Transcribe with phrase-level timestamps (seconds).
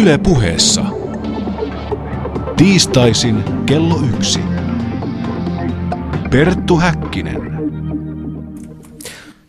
[0.00, 0.84] Yle puheessa.
[2.56, 4.40] Tiistaisin kello yksi.
[6.30, 7.52] Perttu Häkkinen.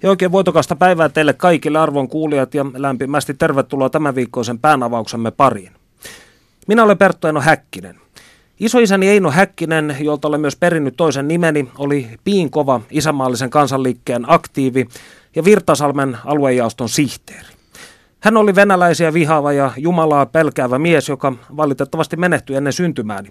[0.03, 5.71] Ja oikein voitokasta päivää teille kaikille arvon kuulijat ja lämpimästi tervetuloa tämän viikkoisen päänavauksemme pariin.
[6.67, 7.95] Minä olen Perttu Eino Häkkinen.
[8.59, 14.87] Isoisäni Eino Häkkinen, jolta olen myös perinnyt toisen nimeni, oli piinkova isänmaallisen kansanliikkeen aktiivi
[15.35, 17.52] ja Virtasalmen aluejaoston sihteeri.
[18.23, 23.29] Hän oli venäläisiä vihaava ja Jumalaa pelkäävä mies, joka valitettavasti menehtyi ennen syntymääni.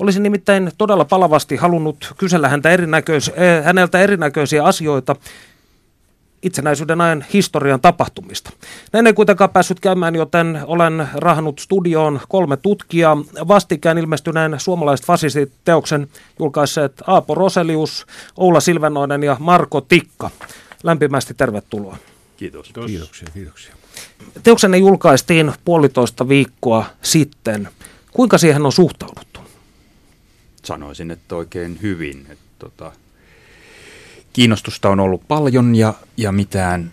[0.00, 5.16] Olisin nimittäin todella palavasti halunnut kysellä häntä erinäköis- eh, häneltä erinäköisiä asioita
[6.42, 8.50] itsenäisyyden ajan historian tapahtumista.
[8.92, 13.16] Näin ei kuitenkaan päässyt käymään, joten olen rahannut studioon kolme tutkijaa.
[13.48, 16.08] Vastikään ilmestyneen suomalaiset fasistit-teoksen
[16.38, 18.06] julkaisseet Aapo Roselius,
[18.36, 20.30] Oula Silvenoinen ja Marko Tikka.
[20.82, 21.96] Lämpimästi tervetuloa.
[22.36, 22.72] Kiitos.
[22.86, 23.83] Kiitoksia, kiitoksia.
[24.42, 27.68] Teoksenne julkaistiin puolitoista viikkoa sitten.
[28.12, 29.40] Kuinka siihen on suhtauduttu?
[30.64, 32.26] Sanoisin, että oikein hyvin.
[32.30, 32.92] Että, tota,
[34.32, 36.92] kiinnostusta on ollut paljon ja, ja mitään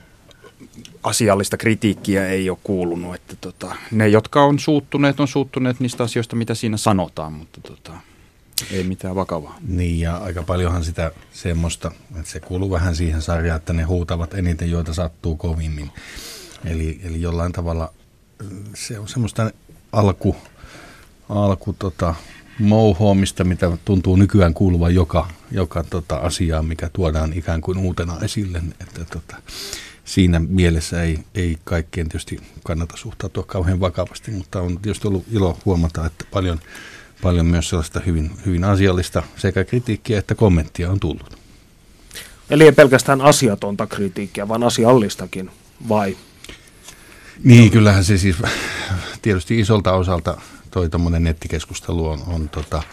[1.04, 3.16] asiallista kritiikkiä ei ole kuulunut.
[3.16, 7.94] Että, tota, ne, jotka on suuttuneet, on suuttuneet niistä asioista, mitä siinä sanotaan, mutta tota,
[8.72, 9.58] ei mitään vakavaa.
[9.68, 14.34] Niin ja aika paljonhan sitä semmoista, että se kuuluu vähän siihen sarjaan, että ne huutavat
[14.34, 15.92] eniten, joita sattuu kovimmin.
[16.66, 17.94] Eli, eli jollain tavalla
[18.76, 19.52] se on semmoista
[19.92, 20.36] alku,
[21.30, 22.16] alku tota,
[22.60, 28.62] mouhoamista, mitä tuntuu nykyään kuuluvan joka, joka tota, asiaan, mikä tuodaan ikään kuin uutena esille.
[28.80, 29.36] Että, tota,
[30.06, 35.58] siinä mielessä ei, ei kaikkien tietysti kannata suhtautua kauhean vakavasti, mutta on tietysti ollut ilo
[35.66, 36.60] huomata, että paljon,
[37.22, 41.38] paljon myös sellaista hyvin, hyvin asiallista sekä kritiikkiä että kommenttia on tullut.
[42.50, 45.52] Eli ei pelkästään asiatonta kritiikkiä, vaan asiallistakin,
[45.90, 46.18] vai?
[47.44, 48.36] Niin, kyllähän se siis
[49.22, 52.84] tietysti isolta osalta toi tuommoinen nettikeskustelu on, on tota,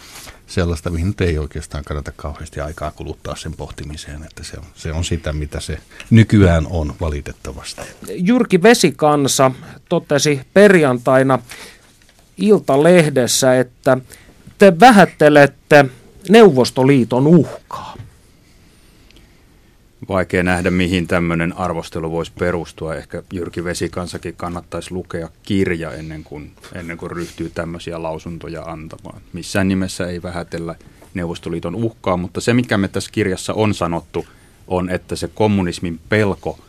[0.47, 4.91] sellaista, mihin nyt ei oikeastaan kannata kauheasti aikaa kuluttaa sen pohtimiseen, että se on, se
[4.91, 5.77] on sitä, mitä se
[6.09, 7.81] nykyään on valitettavasti.
[8.09, 9.51] Jyrki Vesikansa
[9.89, 11.39] totesi perjantaina
[12.37, 13.97] Iltalehdessä, että
[14.57, 15.85] te vähättelette
[16.29, 17.88] Neuvostoliiton uhkaa.
[20.09, 22.95] Vaikea nähdä, mihin tämmöinen arvostelu voisi perustua.
[22.95, 29.21] Ehkä Jyrki Vesikansakin kannattaisi lukea kirja ennen kuin, ennen kuin ryhtyy tämmöisiä lausuntoja antamaan.
[29.33, 30.75] Missään nimessä ei vähätellä
[31.13, 34.25] Neuvostoliiton uhkaa, mutta se, mikä me tässä kirjassa on sanottu,
[34.67, 36.59] on, että se kommunismin pelko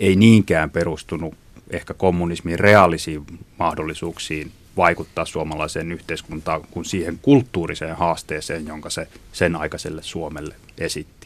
[0.00, 1.34] ei niinkään perustunut
[1.70, 3.26] ehkä kommunismin reaalisiin
[3.58, 11.21] mahdollisuuksiin vaikuttaa suomalaiseen yhteiskuntaan kuin siihen kulttuuriseen haasteeseen, jonka se sen aikaiselle Suomelle esitti.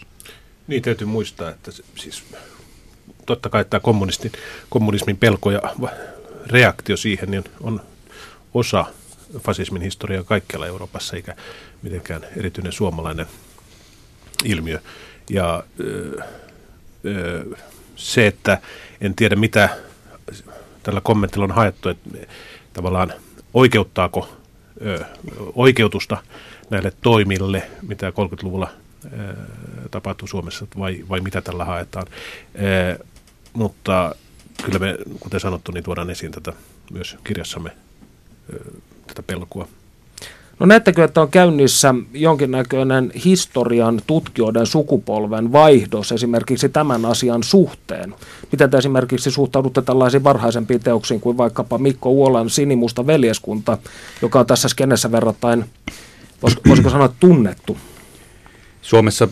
[0.67, 2.23] Niin, täytyy muistaa, että siis
[3.27, 4.33] totta kai tämä kommunismin,
[4.69, 5.63] kommunismin pelko ja
[6.47, 7.81] reaktio siihen niin on
[8.55, 8.85] osa
[9.39, 11.37] fasismin historiaa kaikkialla Euroopassa, eikä
[11.83, 13.27] mitenkään erityinen suomalainen
[14.45, 14.81] ilmiö.
[15.31, 16.23] Ja öö,
[17.05, 17.45] öö,
[17.97, 18.61] se, että
[19.01, 19.69] en tiedä mitä
[20.83, 22.11] tällä kommentilla on haettu, että
[22.73, 23.13] tavallaan
[23.55, 24.29] oikeuttaako
[24.87, 25.05] öö,
[25.55, 26.17] oikeutusta
[26.71, 28.71] näille toimille, mitä 30-luvulla
[29.91, 32.07] tapahtuu Suomessa vai, vai mitä tällä haetaan.
[33.53, 34.15] Mutta
[34.65, 36.53] kyllä me, kuten sanottu, niin tuodaan esiin tätä
[36.93, 37.71] myös kirjassamme
[39.07, 39.69] tätä pelkoa.
[40.59, 48.15] No näettekö, että on käynnissä jonkinnäköinen historian tutkijoiden sukupolven vaihdos esimerkiksi tämän asian suhteen?
[48.53, 53.79] Miten te esimerkiksi suhtaudutte tällaisiin varhaisempiin teoksiin kuin vaikkapa Mikko Uolan Sinimusta veljeskunta,
[54.23, 55.65] joka on tässä skenessä verrattain,
[56.69, 57.77] voisiko sanoa, tunnettu?
[58.87, 59.29] Suomessa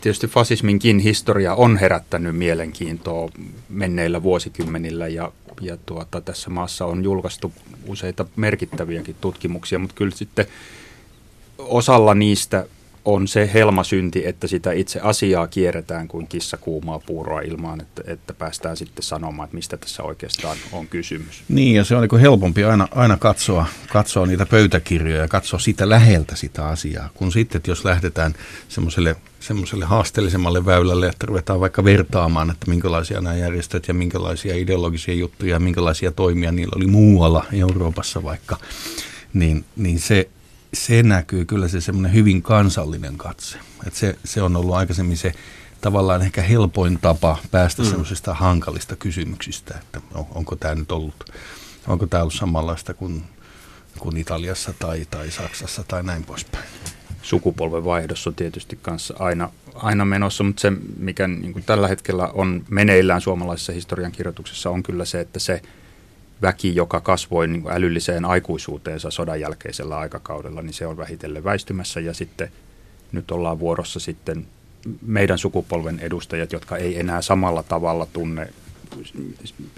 [0.00, 3.30] tietysti fasisminkin historia on herättänyt mielenkiintoa
[3.68, 7.52] menneillä vuosikymmenillä ja, ja tuota, tässä maassa on julkaistu
[7.86, 10.46] useita merkittäviäkin tutkimuksia, mutta kyllä sitten
[11.58, 12.66] osalla niistä
[13.04, 18.34] on se helmasynti, että sitä itse asiaa kierretään kuin kissa kuumaa puuroa ilmaan, että, että
[18.34, 21.42] päästään sitten sanomaan, että mistä tässä oikeastaan on kysymys.
[21.48, 25.88] Niin, ja se on niin helpompi aina, aina katsoa, katsoa niitä pöytäkirjoja ja katsoa sitä
[25.88, 28.34] läheltä sitä asiaa, kun sitten, että jos lähdetään
[28.68, 35.14] semmoiselle semmoiselle haasteellisemmalle väylälle, että ruvetaan vaikka vertaamaan, että minkälaisia nämä järjestöt ja minkälaisia ideologisia
[35.14, 38.56] juttuja ja minkälaisia toimia niillä oli muualla Euroopassa vaikka,
[39.34, 40.28] niin, niin se,
[40.74, 43.58] se näkyy kyllä se semmoinen hyvin kansallinen katse.
[43.86, 45.32] Että se, se on ollut aikaisemmin se
[45.80, 47.88] tavallaan ehkä helpoin tapa päästä mm.
[47.88, 51.30] semmoisista hankalista kysymyksistä, että on, onko tämä nyt ollut,
[51.86, 53.24] onko tämä ollut samanlaista kuin,
[53.98, 56.64] kuin Italiassa tai, tai Saksassa tai näin poispäin.
[57.22, 63.20] Sukupolvenvaihdos on tietysti kanssa aina, aina menossa, mutta se, mikä niin tällä hetkellä on meneillään
[63.20, 65.62] suomalaisessa historiankirjoituksessa, on kyllä se, että se
[66.42, 72.14] väki, joka kasvoi niin älylliseen aikuisuuteensa sodan jälkeisellä aikakaudella, niin se on vähitellen väistymässä ja
[72.14, 72.48] sitten
[73.12, 74.46] nyt ollaan vuorossa sitten
[75.06, 78.48] meidän sukupolven edustajat, jotka ei enää samalla tavalla tunne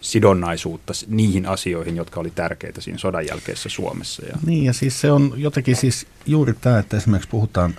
[0.00, 4.26] sidonnaisuutta niihin asioihin, jotka oli tärkeitä siinä sodan jälkeisessä Suomessa.
[4.26, 4.37] Ja.
[4.46, 7.75] Niin ja siis se on jotenkin siis juuri tämä, että esimerkiksi puhutaan,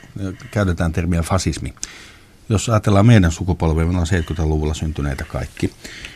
[0.51, 1.73] käytetään termiä fasismi.
[2.49, 5.71] Jos ajatellaan meidän sukupolvea, me on 70-luvulla syntyneitä kaikki,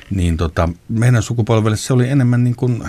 [0.09, 2.83] niin tota, meidän sukupolvelle se oli enemmän niin kuin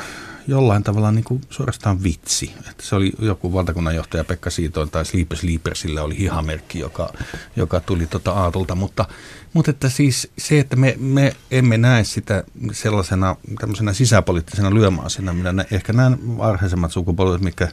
[0.50, 2.54] jollain tavalla niin kuin suorastaan vitsi.
[2.70, 7.12] Että se oli joku valtakunnanjohtaja Pekka Siitoin tai Sleeper Sleepersillä oli hihamerkki, joka,
[7.56, 8.74] joka tuli tota Aatolta.
[8.74, 9.04] Mutta,
[9.52, 15.52] mutta että siis se, että me, me emme näe sitä sellaisena tämmöisenä sisäpoliittisena lyömaasena, minä
[15.52, 17.68] nä, ehkä nämä varhaisemmat sukupolvet, mitkä,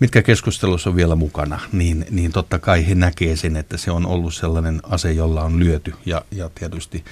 [0.00, 4.06] mitkä keskustelussa on vielä mukana, niin, niin totta kai he näkee sen, että se on
[4.06, 7.04] ollut sellainen ase, jolla on lyöty ja, ja tietysti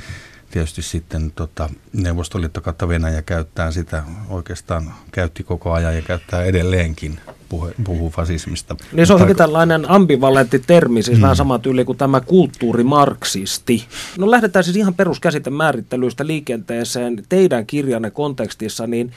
[0.52, 7.20] tietysti sitten tota, Neuvostoliitto kautta Venäjä käyttää sitä oikeastaan käytti koko ajan ja käyttää edelleenkin
[7.48, 8.76] puhu, puhuu fasismista.
[8.92, 11.22] Niin se on hyvin tällainen ambivalentti termi, siis mm.
[11.22, 13.84] vähän sama tyyli kuin tämä kulttuurimarksisti.
[14.18, 19.12] No lähdetään siis ihan peruskäsitemäärittelyistä liikenteeseen teidän kirjanne kontekstissa, niin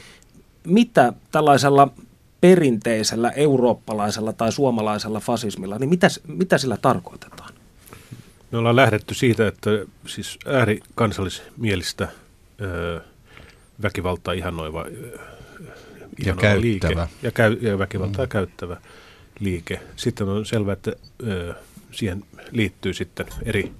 [0.67, 1.87] mitä tällaisella
[2.41, 7.54] perinteisellä eurooppalaisella tai suomalaisella fasismilla, niin mitä, mitä sillä tarkoitetaan?
[8.55, 9.69] Me ollaan lähdetty siitä, että
[10.07, 12.07] siis äärikansallismielistä
[12.61, 12.99] öö,
[13.81, 15.17] väkivaltaa ihannoiva, öö,
[16.25, 16.61] ja käyttävä.
[16.61, 18.29] liike ja, käy, ja väkivaltaa mm.
[18.29, 18.77] käyttävä
[19.39, 19.81] liike.
[19.95, 20.93] Sitten on selvää, että
[21.27, 21.53] öö,
[21.91, 23.71] siihen liittyy sitten eri,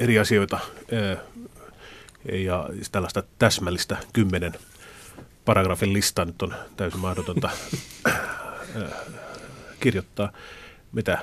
[0.00, 0.58] eri asioita
[0.92, 1.16] öö,
[2.32, 4.52] ja tällaista täsmällistä kymmenen
[5.44, 7.50] paragrafin listaa nyt on täysin mahdotonta
[9.80, 10.32] kirjoittaa,
[10.92, 11.18] mitä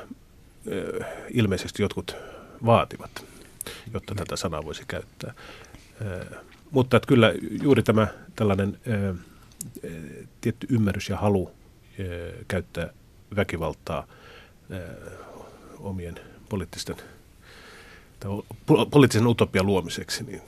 [1.29, 2.15] ilmeisesti jotkut
[2.65, 3.25] vaativat,
[3.93, 5.33] jotta tätä sanaa voisi käyttää.
[6.71, 8.79] Mutta että kyllä juuri tämä tällainen
[10.41, 11.51] tietty ymmärrys ja halu
[12.47, 12.89] käyttää
[13.35, 14.07] väkivaltaa
[15.79, 16.19] omien
[16.49, 16.95] poliittisten
[18.19, 18.29] tai
[18.91, 20.41] poliittisen utopian luomiseksi, niin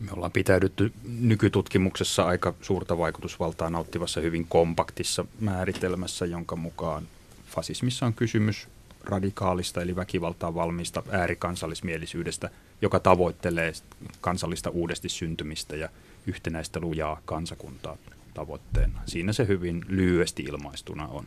[0.00, 7.08] me ollaan pitäydytty nykytutkimuksessa aika suurta vaikutusvaltaa nauttivassa hyvin kompaktissa määritelmässä, jonka mukaan
[7.56, 8.68] fasismissa on kysymys
[9.04, 12.50] radikaalista eli väkivaltaa valmiista äärikansallismielisyydestä,
[12.82, 13.72] joka tavoittelee
[14.20, 15.88] kansallista uudesti syntymistä ja
[16.26, 17.96] yhtenäistä lujaa kansakuntaa
[18.34, 19.00] tavoitteena.
[19.06, 21.26] Siinä se hyvin lyhyesti ilmaistuna on.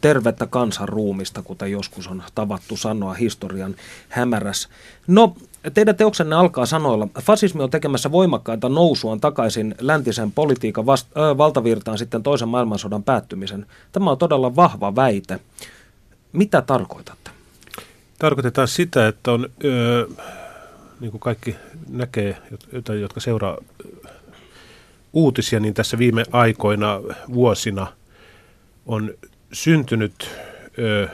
[0.00, 3.74] Tervettä kansan ruumista, kuten joskus on tavattu sanoa historian
[4.08, 4.68] hämäräs.
[5.06, 5.36] No,
[5.74, 11.98] teidän teoksenne alkaa sanoilla, fasismi on tekemässä voimakkaita nousuaan takaisin läntisen politiikan vast- äh, valtavirtaan
[11.98, 13.66] sitten toisen maailmansodan päättymisen.
[13.92, 15.40] Tämä on todella vahva väite.
[16.32, 17.30] Mitä tarkoitatte?
[18.18, 20.06] Tarkoitetaan sitä, että on, öö,
[21.00, 21.56] niin kuin kaikki
[21.88, 22.36] näkee,
[23.00, 23.58] jotka seuraa
[25.12, 27.00] uutisia, niin tässä viime aikoina,
[27.34, 27.86] vuosina
[28.86, 29.14] on
[29.52, 30.30] syntynyt
[30.78, 31.08] öö,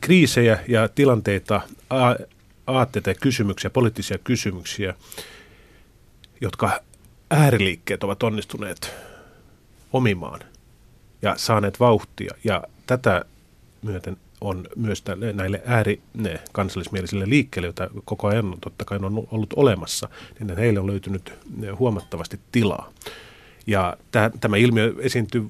[0.00, 1.60] kriisejä ja tilanteita,
[2.66, 4.94] aatteita ja kysymyksiä, poliittisia kysymyksiä,
[6.40, 6.80] jotka
[7.30, 8.94] ääriliikkeet ovat onnistuneet
[9.92, 10.40] omimaan
[11.22, 12.34] ja saaneet vauhtia.
[12.44, 13.24] Ja tätä
[13.82, 19.52] myöten on myös näille ääri ne kansallismielisille liikkeille, joita koko ajan totta kai on ollut
[19.56, 21.32] olemassa, niin heille on löytynyt
[21.78, 22.92] huomattavasti tilaa.
[23.68, 23.96] Ja
[24.40, 25.48] tämä ilmiö esiintyy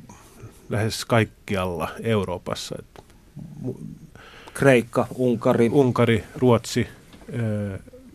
[0.68, 2.76] lähes kaikkialla Euroopassa.
[4.54, 5.68] Kreikka, Unkari.
[5.72, 6.88] Unkari, Ruotsi,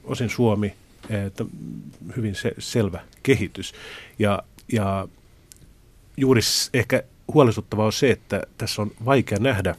[0.04, 0.74] osin Suomi,
[1.10, 1.46] että
[2.16, 3.74] hyvin se, selvä kehitys.
[4.20, 5.08] Ja, ja
[6.18, 6.42] juuri
[6.74, 9.76] ehkä huolestuttavaa on se, että tässä on vaikea nähdä,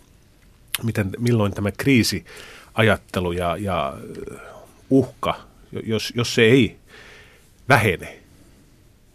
[0.82, 3.94] miten, milloin tämä kriisiajattelu ja, ja
[4.90, 5.40] uhka,
[5.86, 6.76] jos, jos se ei
[7.68, 8.23] vähene,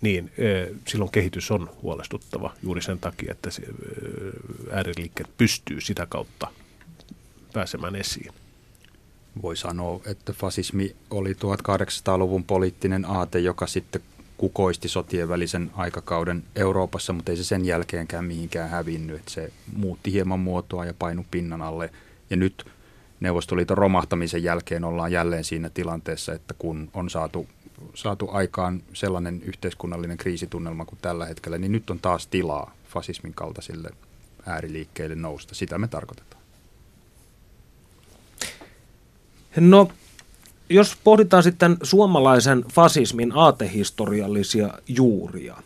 [0.02, 0.32] niin
[0.88, 3.50] silloin kehitys on huolestuttava juuri sen takia, että
[4.72, 6.48] ääriliikkeet pystyy sitä kautta
[7.54, 8.34] pääsemään esiin.
[9.42, 14.02] Voi sanoa, että fasismi oli 1800-luvun poliittinen aate, joka sitten
[14.38, 19.22] kukoisti sotien välisen aikakauden Euroopassa, mutta ei se sen jälkeenkään mihinkään hävinnyt.
[19.28, 21.90] Se muutti hieman muotoa ja painu pinnan alle.
[22.30, 22.66] Ja nyt
[23.20, 27.48] Neuvostoliiton romahtamisen jälkeen ollaan jälleen siinä tilanteessa, että kun on saatu,
[27.96, 33.90] saatu aikaan sellainen yhteiskunnallinen kriisitunnelma kuin tällä hetkellä, niin nyt on taas tilaa fasismin kaltaisille
[34.46, 35.56] ääriliikkeille nousta.
[35.56, 36.44] Sitä me tarkoitetaan.
[39.58, 39.92] No
[40.70, 45.58] jos pohditaan sitten suomalaisen fasismin aatehistoriallisia juuria,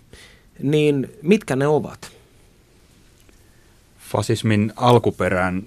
[0.60, 2.12] niin mitkä ne ovat?
[4.12, 5.63] Fasismin alkuperään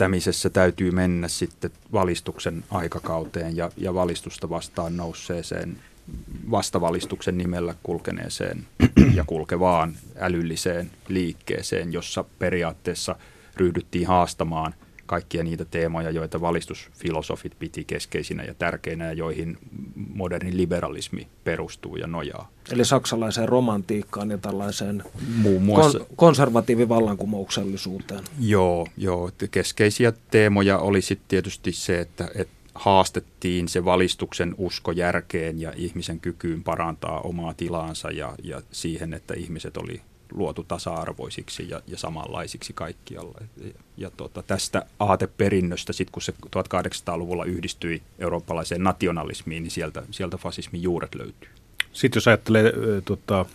[0.00, 5.76] ymmärtämisessä täytyy mennä sitten valistuksen aikakauteen ja, ja valistusta vastaan nousseeseen
[6.50, 8.66] vastavalistuksen nimellä kulkeneeseen
[9.18, 13.16] ja kulkevaan älylliseen liikkeeseen, jossa periaatteessa
[13.56, 14.74] ryhdyttiin haastamaan
[15.10, 19.58] kaikkia niitä teemoja, joita valistusfilosofit piti keskeisinä ja tärkeinä ja joihin
[19.94, 22.48] moderni liberalismi perustuu ja nojaa.
[22.72, 25.02] Eli saksalaiseen romantiikkaan ja tällaiseen
[25.36, 28.24] Muun muassa, kon- konservatiivivallankumouksellisuuteen.
[28.40, 29.30] Joo, joo.
[29.50, 36.20] Keskeisiä teemoja oli sitten tietysti se, että, että haastettiin se valistuksen usko järkeen ja ihmisen
[36.20, 40.00] kykyyn parantaa omaa tilaansa ja, ja siihen, että ihmiset oli
[40.30, 43.38] luotu tasa-arvoisiksi ja, ja samanlaisiksi kaikkialla.
[43.64, 50.36] Ja, ja tota, tästä aateperinnöstä, sitten kun se 1800-luvulla yhdistyi eurooppalaiseen nationalismiin, niin sieltä, sieltä
[50.36, 51.48] fasismin juuret löytyy.
[51.92, 53.46] Sitten jos ajattelee äh, tota,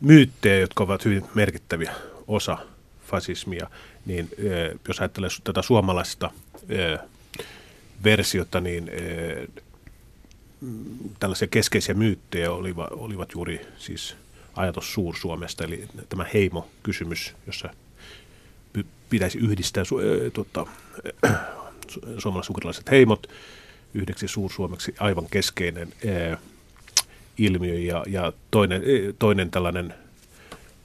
[0.00, 1.94] myyttejä, jotka ovat hyvin merkittäviä
[2.26, 2.58] osa
[3.06, 3.70] fasismia,
[4.06, 6.30] niin äh, jos ajattelee tätä suomalaista
[6.72, 7.08] äh,
[8.04, 8.90] versiota, niin
[11.18, 14.16] tällaisia keskeisiä myyttejä olivat, olivat juuri siis
[14.56, 17.68] ajatus Suur-Suomesta, eli tämä heimo-kysymys, jossa
[19.10, 20.66] pitäisi yhdistää su, äh, tota,
[21.30, 21.40] äh,
[22.18, 23.26] suomalais heimot
[23.94, 25.92] yhdeksi Suur-Suomeksi aivan keskeinen
[26.32, 26.38] äh,
[27.38, 28.82] ilmiö ja, ja toinen,
[29.18, 29.94] toinen tällainen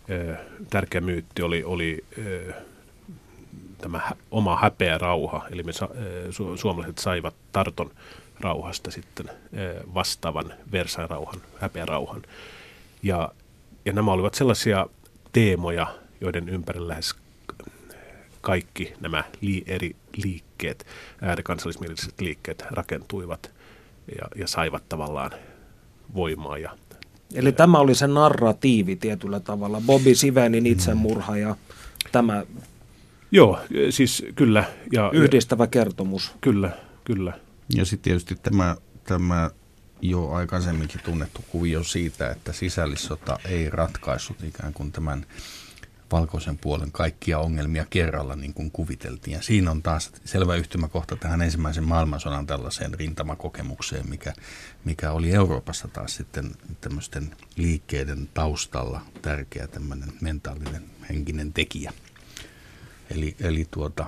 [0.09, 0.35] ö,
[0.69, 2.53] tärkeä myytti oli, oli ö,
[3.77, 5.89] tämä hä, oma häpeä rauha, eli me sa,
[6.29, 7.91] su, suomalaiset saivat Tarton
[8.39, 9.29] rauhasta sitten
[9.93, 12.21] vastaavan Versain rauhan, häpeä rauhan.
[13.03, 13.31] Ja,
[13.85, 14.87] ja nämä olivat sellaisia
[15.31, 15.87] teemoja,
[16.21, 17.15] joiden ympärillä lähes
[18.41, 20.85] kaikki nämä li, eri liikkeet,
[21.21, 23.51] äärikansallismieliset liikkeet rakentuivat
[24.17, 25.31] ja, ja saivat tavallaan
[26.13, 26.57] voimaa.
[26.57, 26.71] Ja,
[27.33, 31.55] Eli tämä oli se narratiivi tietyllä tavalla, Bobby Sivenin itsemurha ja
[32.11, 32.43] tämä
[33.31, 34.63] Joo, siis kyllä.
[34.91, 36.31] Ja, yhdistävä kertomus.
[36.41, 36.71] Kyllä,
[37.03, 37.33] kyllä.
[37.75, 39.49] Ja sitten tietysti tämä, tämä
[40.09, 45.25] jo aikaisemminkin tunnettu kuvio siitä, että sisällissota ei ratkaissut ikään kuin tämän
[46.11, 49.33] valkoisen puolen kaikkia ongelmia kerralla niin kuin kuviteltiin.
[49.33, 54.33] Ja siinä on taas selvä yhtymäkohta tähän ensimmäisen maailmansodan tällaiseen rintamakokemukseen, mikä,
[54.85, 61.93] mikä oli Euroopassa taas sitten tämmöisten liikkeiden taustalla tärkeä tämmöinen mentaalinen henkinen tekijä.
[63.09, 64.05] Eli, eli tuota,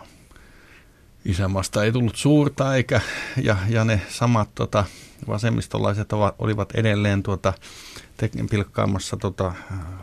[1.26, 3.02] isänmaasta ei tullut suurta eikä,
[3.44, 4.86] ja, ja ne samat tota,
[5.28, 7.54] vasemmistolaiset ovat, olivat edelleen tuota,
[8.18, 9.54] te, pilkkaamassa tota,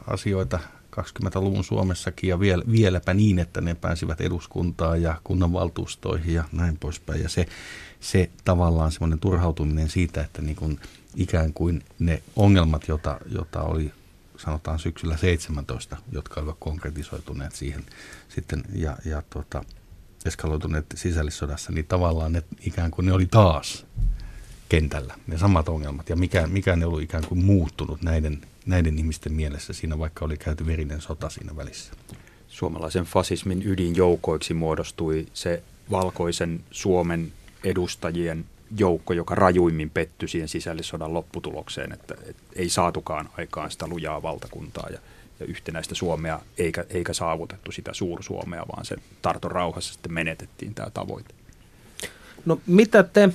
[0.06, 0.58] asioita
[1.00, 7.22] 20-luvun Suomessakin ja vielä, vieläpä niin, että ne pääsivät eduskuntaan ja kunnanvaltuustoihin ja näin poispäin.
[7.22, 7.46] Ja se,
[8.00, 10.80] se tavallaan semmoinen turhautuminen siitä, että niin kuin
[11.16, 13.92] ikään kuin ne ongelmat, jota, jota oli
[14.36, 17.84] sanotaan syksyllä 17, jotka olivat konkretisoituneet siihen
[18.28, 19.64] sitten ja, ja tuota,
[20.24, 23.86] eskaloituneet sisällissodassa, niin tavallaan ne ikään kuin ne oli taas
[24.68, 29.32] kentällä, ne samat ongelmat, ja mikä, mikä ne oli ikään kuin muuttunut näiden, näiden ihmisten
[29.32, 31.92] mielessä siinä, vaikka oli käyty verinen sota siinä välissä.
[32.48, 37.32] Suomalaisen fasismin ydinjoukoiksi muodostui se valkoisen Suomen
[37.64, 38.44] edustajien
[38.78, 44.88] joukko, joka rajuimmin pettyi siihen sisällissodan lopputulokseen, että, että ei saatukaan aikaan sitä lujaa valtakuntaa
[44.90, 44.98] ja,
[45.40, 50.90] ja yhtenäistä Suomea, eikä, eikä saavutettu sitä Suur-Suomea, vaan se Tarton rauhassa sitten menetettiin tämä
[50.90, 51.34] tavoite.
[52.46, 53.30] No mitä te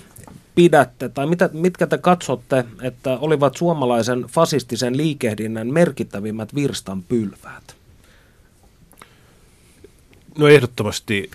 [0.60, 7.76] pidätte tai mitä, mitkä te katsotte, että olivat suomalaisen fasistisen liikehdinnän merkittävimmät virstan pylväät?
[10.38, 11.32] No ehdottomasti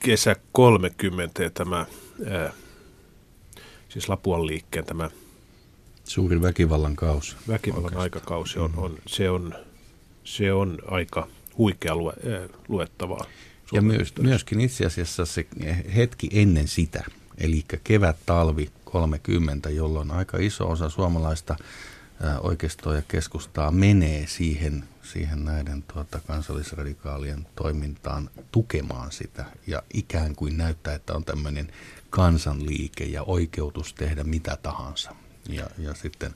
[0.00, 1.86] kesä 30 ja tämä,
[2.30, 2.52] ää,
[3.88, 5.10] siis Lapuan liikkeen tämä
[6.04, 7.36] Suuri väkivallan kausi.
[7.48, 8.02] Väkivallan Oikeastaan.
[8.02, 9.54] aikakausi on, on, se, on,
[10.24, 12.12] se on aika huikea lue,
[12.68, 13.24] luettavaa.
[13.72, 15.46] Ja myös, myöskin itse asiassa se
[15.96, 17.04] hetki ennen sitä,
[17.38, 21.56] eli kevät-talvi 30, jolloin aika iso osa suomalaista
[22.40, 30.56] oikeistoa ja keskustaa menee siihen, siihen näiden tuota, kansallisradikaalien toimintaan tukemaan sitä ja ikään kuin
[30.56, 31.72] näyttää, että on tämmöinen
[32.10, 35.14] kansanliike ja oikeutus tehdä mitä tahansa.
[35.48, 36.34] Ja, ja sitten,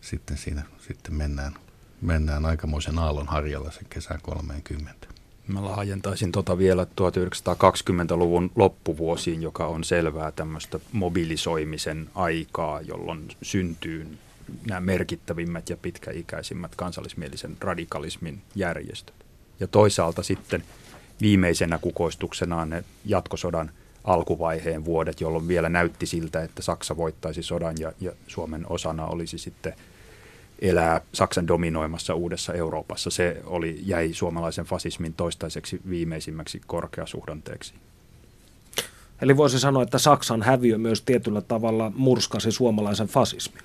[0.00, 1.54] sitten siinä sitten mennään,
[2.00, 5.13] mennään aikamoisen aallon harjalla sen kesän 30.
[5.48, 14.18] Mä laajentaisin tota vielä 1920-luvun loppuvuosiin, joka on selvää tämmöistä mobilisoimisen aikaa, jolloin syntyy
[14.66, 19.14] nämä merkittävimmät ja pitkäikäisimmät kansallismielisen radikalismin järjestöt.
[19.60, 20.64] Ja toisaalta sitten
[21.20, 23.70] viimeisenä kukoistuksenaan ne jatkosodan
[24.04, 29.38] alkuvaiheen vuodet, jolloin vielä näytti siltä, että Saksa voittaisi sodan ja, ja Suomen osana olisi
[29.38, 29.74] sitten
[30.68, 33.10] elää Saksan dominoimassa uudessa Euroopassa.
[33.10, 37.74] Se oli, jäi suomalaisen fasismin toistaiseksi viimeisimmäksi korkeasuhdanteeksi.
[39.22, 43.62] Eli voisi sanoa, että Saksan häviö myös tietyllä tavalla murskasi suomalaisen fasismin.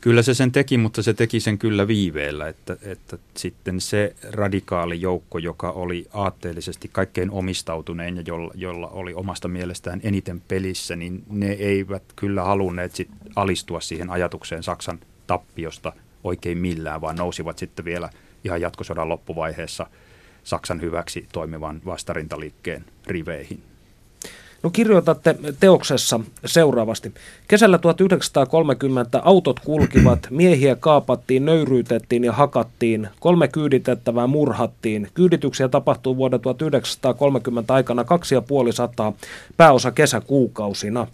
[0.00, 5.00] Kyllä se sen teki, mutta se teki sen kyllä viiveellä, että, että sitten se radikaali
[5.00, 11.24] joukko, joka oli aatteellisesti kaikkein omistautunein ja jolla, jolla oli omasta mielestään eniten pelissä, niin
[11.30, 15.92] ne eivät kyllä halunneet sit alistua siihen ajatukseen Saksan tappiosta
[16.26, 18.10] oikein millään, vaan nousivat sitten vielä
[18.44, 19.86] ihan jatkosodan loppuvaiheessa
[20.44, 23.62] Saksan hyväksi toimivan vastarintaliikkeen riveihin.
[24.62, 27.12] No kirjoitatte teoksessa seuraavasti.
[27.48, 35.08] Kesällä 1930 autot kulkivat, miehiä kaapattiin, nöyryytettiin ja hakattiin, kolme kyyditettävää murhattiin.
[35.14, 39.12] Kyydityksiä tapahtui vuoden 1930 aikana 2500,
[39.56, 41.06] pääosa kesäkuukausina.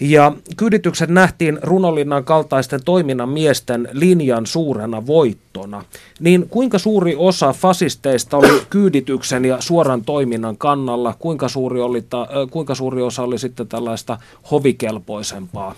[0.00, 5.84] Ja kyyditykset nähtiin runolinnan kaltaisten toiminnan miesten linjan suurena voittona.
[6.20, 11.14] Niin kuinka suuri osa fasisteista oli kyydityksen ja suoran toiminnan kannalla?
[11.18, 14.18] Kuinka suuri, oli ta, kuinka suuri osa oli sitten tällaista
[14.50, 15.74] hovikelpoisempaa?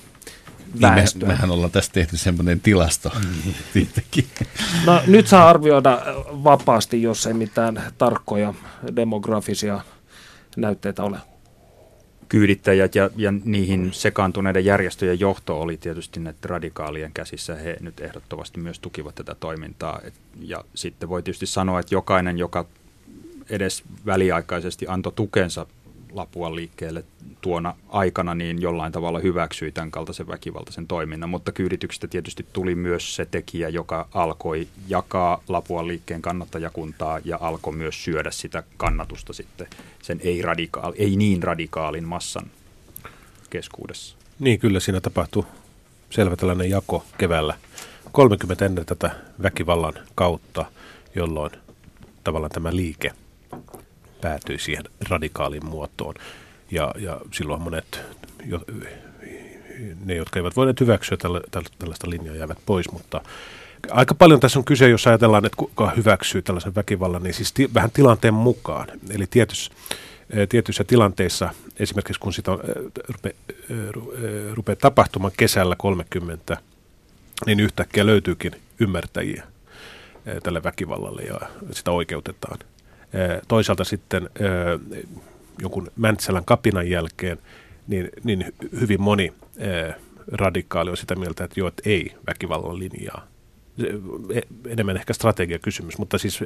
[0.80, 1.18] väestöä.
[1.18, 3.12] Niin me, mehän ollaan tästä tehty semmoinen tilasto
[3.72, 4.26] tietenkin.
[4.86, 6.02] No nyt saa arvioida
[6.44, 8.54] vapaasti, jos ei mitään tarkkoja
[8.96, 9.80] demografisia
[10.56, 11.18] näytteitä ole
[12.28, 17.54] kyydittäjät ja, ja niihin sekaantuneiden järjestöjen johto oli tietysti näiden radikaalien käsissä.
[17.54, 20.00] He nyt ehdottomasti myös tukivat tätä toimintaa.
[20.04, 22.64] Et, ja sitten voi tietysti sanoa, että jokainen, joka
[23.50, 25.66] edes väliaikaisesti antoi tukensa
[26.12, 27.04] Lapuan liikkeelle
[27.40, 31.30] tuona aikana, niin jollain tavalla hyväksyi tämän kaltaisen väkivaltaisen toiminnan.
[31.30, 37.72] Mutta kyydityksestä tietysti tuli myös se tekijä, joka alkoi jakaa Lapuan liikkeen kannattajakuntaa ja alkoi
[37.72, 39.66] myös syödä sitä kannatusta sitten
[40.02, 42.46] sen ei, radikaali, ei niin radikaalin massan
[43.50, 44.16] keskuudessa.
[44.38, 45.44] Niin, kyllä siinä tapahtui
[46.10, 47.54] selvä tällainen jako keväällä
[48.12, 49.10] 30 ennen tätä
[49.42, 50.64] väkivallan kautta,
[51.14, 51.52] jolloin
[52.24, 53.12] tavallaan tämä liike
[54.20, 56.14] päätyi siihen radikaaliin muotoon.
[56.70, 58.00] Ja, ja silloin monet,
[58.46, 58.60] jo,
[60.04, 61.40] ne jotka eivät voineet hyväksyä tällä,
[61.78, 63.20] tällaista linjaa, jäävät pois, mutta
[63.90, 67.70] aika paljon tässä on kyse, jos ajatellaan, että kuka hyväksyy tällaisen väkivallan, niin siis ti,
[67.74, 68.88] vähän tilanteen mukaan.
[69.10, 69.72] Eli tietyssä,
[70.48, 72.50] tietyissä tilanteissa, esimerkiksi kun sitä
[73.08, 73.34] rupeaa
[74.54, 76.56] rupe, tapahtumaan kesällä 30,
[77.46, 79.44] niin yhtäkkiä löytyykin ymmärtäjiä
[80.42, 81.40] tälle väkivallalle ja
[81.72, 82.58] sitä oikeutetaan.
[83.48, 84.30] Toisaalta sitten
[85.62, 87.38] jonkun Mäntsälän kapinan jälkeen,
[87.88, 89.32] niin, niin hyvin moni
[90.32, 93.26] radikaali on sitä mieltä, että joo, että ei väkivallan linjaa.
[94.34, 96.44] E, enemmän ehkä strategiakysymys, mutta siis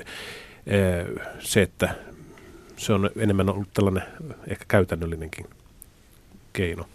[1.39, 1.95] se, että
[2.77, 4.03] se on enemmän ollut tällainen
[4.47, 5.47] ehkä käytännöllinenkin
[6.53, 6.89] keino.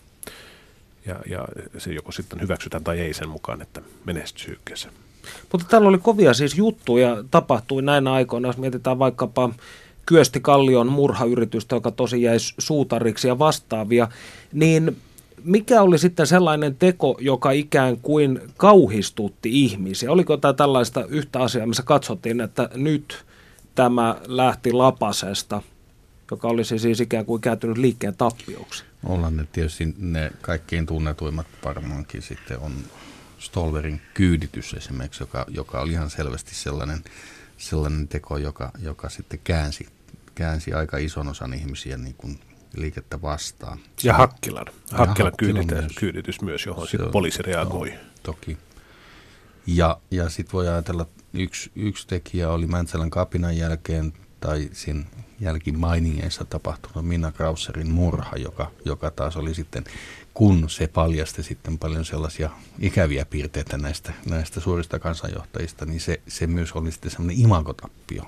[1.06, 4.90] Ja, ja se joko sitten hyväksytään tai ei sen mukaan, että menestyykö se.
[5.52, 9.50] Mutta täällä oli kovia siis juttuja, tapahtui näinä aikoina, jos mietitään vaikkapa
[10.06, 14.08] Kyösti Kallion murhayritystä, joka tosi jäi suutariksi ja vastaavia,
[14.54, 14.98] niin
[15.44, 20.12] mikä oli sitten sellainen teko, joka ikään kuin kauhistutti ihmisiä?
[20.12, 23.26] Oliko tämä tällaista yhtä asiaa, missä katsottiin, että nyt
[23.76, 25.62] tämä lähti lapasesta,
[26.32, 28.84] joka olisi siis ikään kuin kääntynyt liikkeen tappioksi?
[29.06, 32.72] Ollaan ne tietysti ne kaikkein tunnetuimmat varmaankin sitten on
[33.40, 37.04] Stolverin kyyditys esimerkiksi, joka, joka oli ihan selvästi sellainen,
[37.58, 39.88] sellainen teko, joka, joka sitten käänsi,
[40.36, 42.40] käänsi aika ison osan ihmisiä niin kuin
[42.76, 43.80] liikettä vastaan.
[44.04, 45.96] Ja Hakkilan, Hakkilan kyyditys, myös.
[45.96, 47.90] kyyditys myös, johon sitten poliisi reagoi.
[47.90, 48.58] No, toki.
[49.68, 55.04] Ja, ja sitten voi ajatella, yksi, yksi tekijä oli Mäntsälän kapinan jälkeen tai siinä
[55.40, 59.84] jälkimainingeissa tapahtunut Minna Krauserin murha, joka, joka taas oli sitten
[60.38, 66.48] kun se paljasti sitten paljon sellaisia ikäviä piirteitä näistä, näistä suurista kansanjohtajista, niin se, se
[66.48, 68.24] myös oli sitten semmoinen imagotappio.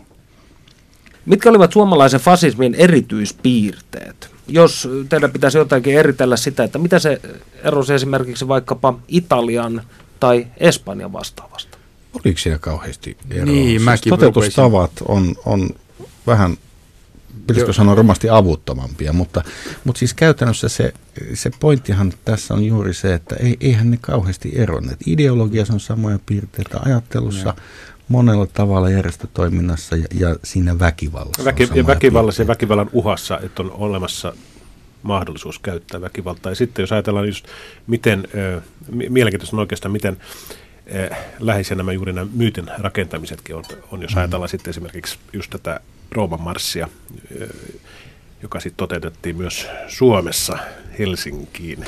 [1.25, 4.31] Mitkä olivat suomalaisen fasismin erityispiirteet?
[4.47, 7.21] Jos teidän pitäisi jotakin eritellä sitä, että mitä se
[7.63, 9.81] erosi esimerkiksi vaikkapa Italian
[10.19, 11.77] tai Espanjan vastaavasta?
[12.13, 13.45] Oliko siinä kauheasti eroa?
[13.45, 15.69] Niin, siis toteutustavat on, on
[16.27, 16.57] vähän
[17.53, 19.43] pitäisikö sanoa romasti avuttomampia, mutta,
[19.83, 20.93] mutta siis käytännössä se,
[21.33, 24.99] se pointtihan tässä on juuri se, että ei, eihän ne kauheasti eronneet.
[25.05, 27.53] Ideologiassa on samoja piirteitä ajattelussa, ja.
[28.07, 31.45] monella tavalla järjestötoiminnassa ja, ja siinä väkivallassa.
[31.45, 34.33] Väki, ja väkivallassa ja väkivallan uhassa, että on olemassa
[35.03, 36.51] mahdollisuus käyttää väkivaltaa.
[36.51, 37.45] Ja sitten jos ajatellaan just
[37.87, 38.63] miten, äh,
[39.09, 40.17] mielenkiintoista on oikeastaan, miten
[41.11, 44.17] äh, läheisiä nämä juuri nämä myytin rakentamisetkin on, on jos mm.
[44.17, 45.79] ajatellaan sitten esimerkiksi just tätä
[46.11, 46.89] Rooman marssia,
[48.41, 50.57] joka sitten toteutettiin myös Suomessa
[50.99, 51.85] Helsinkiin.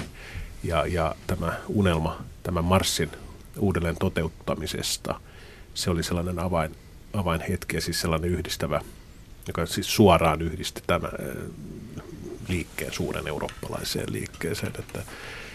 [0.64, 3.12] Ja, ja tämä unelma tämän marssin
[3.60, 5.20] uudelleen toteuttamisesta.
[5.74, 6.76] Se oli sellainen avain,
[7.14, 8.82] avainhetki ja siis sellainen yhdistävä,
[9.48, 11.12] joka siis suoraan yhdisti tämän
[12.48, 14.74] liikkeen, suuren eurooppalaiseen liikkeeseen.
[14.80, 15.04] Että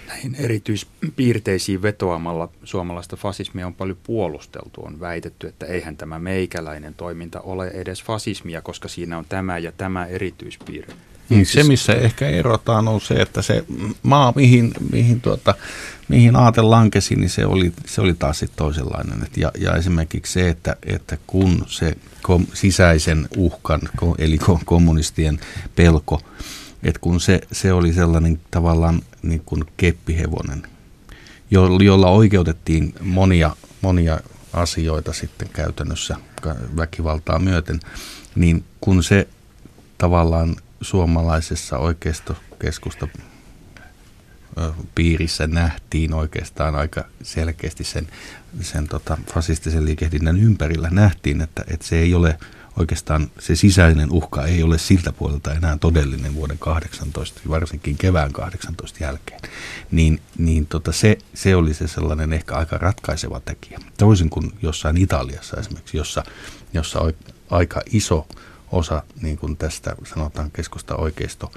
[0.07, 4.85] Näihin erityispiirteisiin vetoamalla suomalaista fasismia on paljon puolusteltu.
[4.85, 9.73] On väitetty, että eihän tämä meikäläinen toiminta ole edes fasismia, koska siinä on tämä ja
[9.73, 10.95] tämä erityispiirre.
[11.29, 13.65] Niin se, missä ehkä erotaan, on se, että se
[14.03, 15.55] maa, mihin, mihin, tuota,
[16.09, 19.23] mihin aate lankesi, niin se oli, se oli taas sitten toisenlainen.
[19.23, 23.81] Et ja, ja esimerkiksi se, että, että kun se kom, sisäisen uhkan,
[24.19, 25.41] eli kommunistien
[25.77, 26.21] pelko,
[26.83, 30.63] että kun se, se oli sellainen tavallaan niin kuin keppihevonen,
[31.81, 34.21] jolla oikeutettiin monia, monia
[34.53, 36.17] asioita sitten käytännössä
[36.77, 37.81] väkivaltaa myöten,
[38.35, 39.29] niin kun se
[39.99, 43.09] tavallaan suomalaisessa oikeistokeskusta
[44.95, 48.09] piirissä nähtiin oikeastaan aika selkeästi sen,
[48.61, 52.39] sen tota, fasistisen liikehdinnän ympärillä nähtiin, että, että se ei ole
[52.77, 59.05] oikeastaan se sisäinen uhka ei ole siltä puolelta enää todellinen vuoden 18, varsinkin kevään 18
[59.05, 59.41] jälkeen,
[59.91, 63.79] niin, niin tota se, se oli se sellainen ehkä aika ratkaiseva tekijä.
[63.99, 66.25] Toisin kuin jossain Italiassa esimerkiksi, jossa,
[66.73, 67.01] jossa
[67.51, 68.27] aika iso
[68.73, 71.53] osa niin kuin tästä sanotaan keskusta oikeisto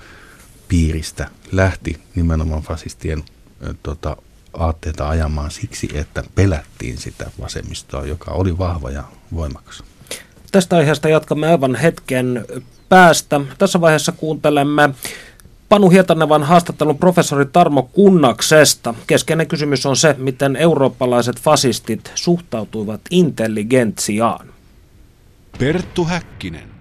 [0.68, 3.24] piiristä lähti nimenomaan fasistien
[3.84, 4.18] tota,
[4.54, 9.04] aatteita ajamaan siksi, että pelättiin sitä vasemmistoa, joka oli vahva ja
[9.34, 9.84] voimakas.
[10.52, 12.46] Tästä aiheesta jatkamme aivan hetken
[12.90, 13.42] päästä.
[13.58, 14.90] Tässä vaiheessa kuuntelemme
[15.70, 18.94] Panu Hietanevan haastattelun professori Tarmo Kunnaksesta.
[19.08, 24.48] Keskeinen kysymys on se, miten eurooppalaiset fasistit suhtautuivat intelligentsiaan.
[25.60, 26.79] Perttu Häkkinen.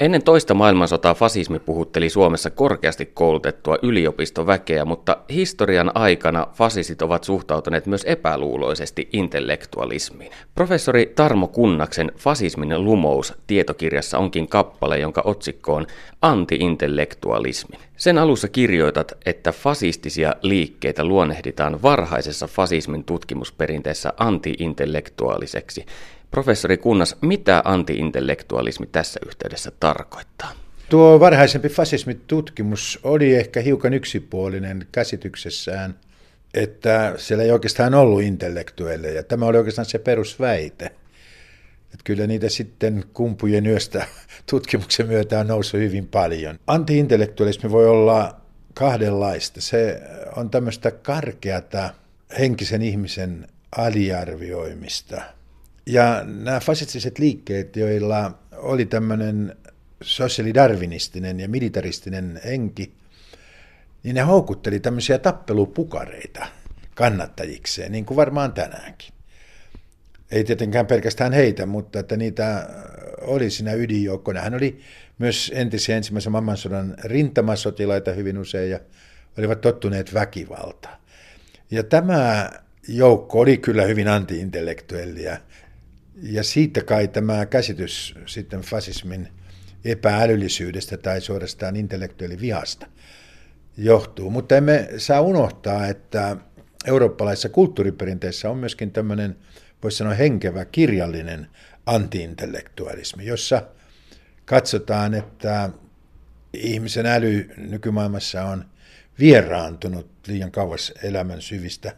[0.00, 7.86] Ennen toista maailmansotaa fasismi puhutteli Suomessa korkeasti koulutettua yliopistoväkeä, mutta historian aikana fasistit ovat suhtautuneet
[7.86, 10.32] myös epäluuloisesti intellektualismiin.
[10.54, 15.86] Professori Tarmo Kunnaksen Fasismin lumous tietokirjassa onkin kappale, jonka otsikko on
[16.22, 17.76] Anti-intellektualismi.
[17.96, 25.86] Sen alussa kirjoitat, että fasistisia liikkeitä luonnehditaan varhaisessa fasismin tutkimusperinteessä anti-intellektuaaliseksi.
[26.30, 30.52] Professori Kunnas, mitä antiintellektualismi tässä yhteydessä tarkoittaa?
[30.88, 35.94] Tuo varhaisempi fasismitutkimus oli ehkä hiukan yksipuolinen käsityksessään,
[36.54, 39.22] että siellä ei oikeastaan ollut intellektuelleja.
[39.22, 40.84] Tämä oli oikeastaan se perusväite.
[41.84, 44.06] Että kyllä niitä sitten kumpujen yöstä
[44.50, 46.58] tutkimuksen myötä on noussut hyvin paljon.
[46.66, 48.40] Antiintellektualismi voi olla
[48.74, 49.60] kahdenlaista.
[49.60, 50.02] Se
[50.36, 51.90] on tämmöistä karkeata
[52.38, 55.22] henkisen ihmisen aliarvioimista–
[55.86, 59.56] ja nämä fasistiset liikkeet, joilla oli tämmöinen
[60.02, 62.94] sosiaalidarvinistinen ja militaristinen henki,
[64.02, 66.46] niin ne houkutteli tämmöisiä tappelupukareita
[66.94, 69.14] kannattajikseen, niin kuin varmaan tänäänkin.
[70.30, 72.68] Ei tietenkään pelkästään heitä, mutta että niitä
[73.20, 74.40] oli siinä ydinjoukkona.
[74.40, 74.80] Hän oli
[75.18, 78.80] myös entisiä ensimmäisen maailmansodan rintamasotilaita hyvin usein ja
[79.38, 80.98] olivat tottuneet väkivaltaan.
[81.70, 82.50] Ja tämä
[82.88, 85.36] joukko oli kyllä hyvin anti-intellektuellia
[86.22, 89.28] ja siitä kai tämä käsitys sitten fasismin
[89.84, 92.86] epäälyllisyydestä tai suorastaan intellektuaalivihasta
[93.76, 94.30] johtuu.
[94.30, 96.36] Mutta emme saa unohtaa, että
[96.86, 99.36] eurooppalaisessa kulttuuriperinteessä on myöskin tämmöinen,
[99.82, 101.46] voisi sanoa henkevä kirjallinen
[101.86, 103.62] antiintellektualismi, jossa
[104.44, 105.70] katsotaan, että
[106.52, 108.64] ihmisen äly nykymaailmassa on
[109.18, 111.96] vieraantunut liian kauas elämän syvistä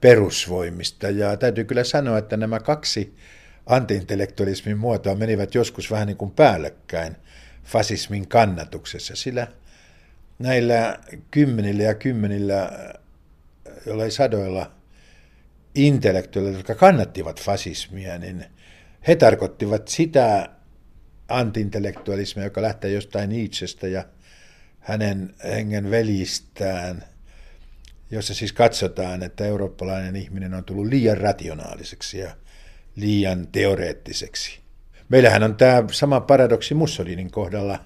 [0.00, 1.10] perusvoimista.
[1.10, 3.14] Ja täytyy kyllä sanoa, että nämä kaksi
[3.66, 7.16] antiintellektualismin muotoa menivät joskus vähän niin kuin päällekkäin
[7.64, 9.46] fasismin kannatuksessa, sillä
[10.38, 10.98] näillä
[11.30, 12.70] kymmenillä ja kymmenillä,
[13.86, 14.72] joilla sadoilla
[15.74, 18.44] intellektuaaleilla, jotka kannattivat fasismia, niin
[19.08, 20.48] he tarkoittivat sitä
[21.28, 24.04] antiintellektualismia, joka lähtee jostain Nietzschestä ja
[24.80, 27.04] hänen hengen velistään,
[28.10, 32.36] jossa siis katsotaan, että eurooppalainen ihminen on tullut liian rationaaliseksi ja
[32.96, 34.60] liian teoreettiseksi.
[35.08, 37.78] Meillähän on tämä sama paradoksi Mussolinin kohdalla.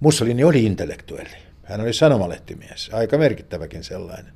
[0.00, 1.36] Mussolini oli intellektuelli.
[1.64, 4.32] Hän oli sanomalehtimies, aika merkittäväkin sellainen.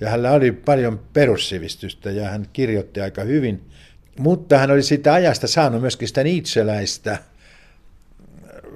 [0.00, 3.70] Ja hänellä oli paljon perussivistystä ja hän kirjoitti aika hyvin.
[4.18, 7.18] Mutta hän oli sitä ajasta saanut myöskin sitä niitseläistä,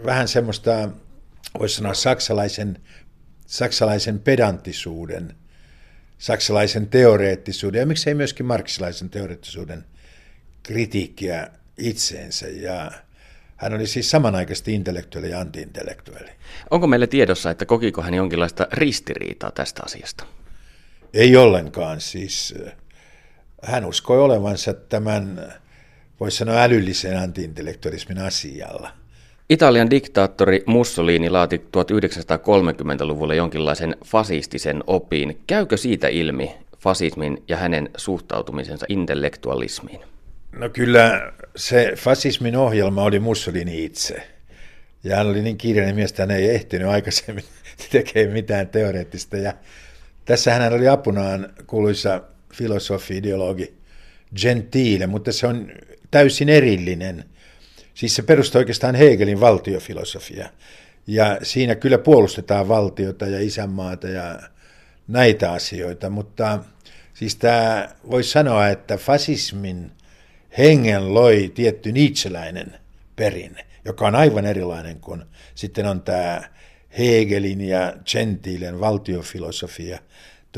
[0.05, 0.89] vähän semmoista,
[1.59, 2.79] voisi sanoa saksalaisen,
[3.47, 5.35] saksalaisen pedanttisuuden,
[6.19, 9.85] saksalaisen teoreettisuuden ja miksei myöskin marksilaisen teoreettisuuden
[10.63, 11.49] kritiikkiä
[11.79, 12.91] itseensä ja
[13.57, 16.31] hän oli siis samanaikaisesti intellektuelli ja antiintellektuelli.
[16.71, 20.25] Onko meillä tiedossa, että kokiko hän jonkinlaista ristiriitaa tästä asiasta?
[21.15, 22.01] Ei ollenkaan.
[22.01, 22.55] Siis
[23.63, 25.53] hän uskoi olevansa tämän,
[26.21, 28.91] voisi sanoa älyllisen antiintellektualismin asialla.
[29.51, 35.41] Italian diktaattori Mussolini laati 1930-luvulla jonkinlaisen fasistisen opin.
[35.47, 40.12] Käykö siitä ilmi fasismin ja hänen suhtautumisensa intellektualismiin?
[40.53, 44.29] No kyllä se fasismin ohjelma oli Mussolini itse.
[45.05, 47.45] Ja hän oli niin kiireinen mies, että hän ei ehtinyt aikaisemmin
[47.93, 49.37] tekemään mitään teoreettista.
[49.37, 49.55] Ja
[50.25, 52.23] tässä hän oli apunaan kuuluisa
[52.55, 53.75] filosofi-ideologi
[54.43, 55.73] Gentile, mutta se on
[56.11, 57.25] täysin erillinen.
[57.95, 60.49] Siis se perustuu oikeastaan Hegelin valtiofilosofia.
[61.07, 64.39] Ja siinä kyllä puolustetaan valtiota ja isänmaata ja
[65.09, 66.65] näitä asioita, mutta
[67.15, 69.91] siis tämä voisi sanoa, että fasismin
[70.59, 72.75] hengen loi tietty niitseläinen
[73.17, 76.43] perinne, joka on aivan erilainen kuin sitten on tämä
[76.99, 79.99] Hegelin ja Gentilen valtiofilosofia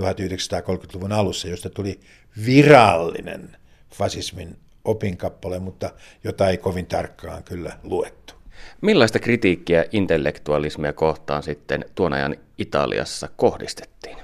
[0.01, 2.01] 1930-luvun alussa, josta tuli
[2.47, 3.57] virallinen
[3.95, 5.91] fasismin opinkappale, mutta
[6.25, 8.35] jota ei kovin tarkkaan kyllä luettu.
[8.81, 14.17] Millaista kritiikkiä intellektualismia kohtaan sitten tuon ajan Italiassa kohdistettiin?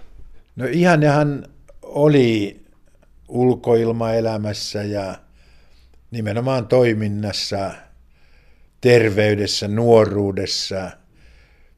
[0.56, 1.46] No ihanehan
[1.82, 2.60] oli
[3.28, 5.14] ulkoilmaelämässä ja
[6.10, 7.70] nimenomaan toiminnassa,
[8.80, 10.90] terveydessä, nuoruudessa,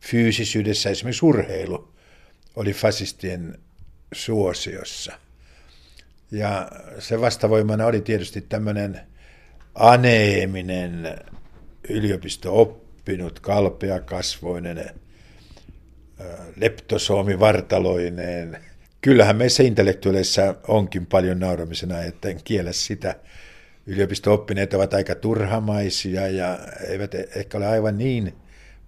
[0.00, 1.94] fyysisyydessä, esimerkiksi urheilu
[2.56, 3.58] oli fasistien
[4.12, 5.12] suosiossa.
[6.30, 9.00] Ja se vastavoimana oli tietysti tämmöinen
[9.74, 11.18] aneeminen
[11.88, 14.90] yliopisto-oppinut, kalpeakasvoinen,
[16.56, 18.58] leptosoomi-vartaloineen.
[19.00, 23.16] Kyllähän meissä intellektuaaleissa onkin paljon nauramisena, että en kiellä sitä.
[23.86, 28.34] Yliopisto-oppineet ovat aika turhamaisia ja eivät ehkä ole aivan niin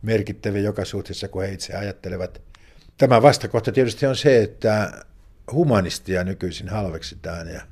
[0.03, 2.43] merkittäviä joka suhteessa kuin he itse ajattelevat.
[2.99, 5.05] Tämä vastakohta tietysti on se, että
[5.53, 7.63] humanistia nykyisin halveksitaan ja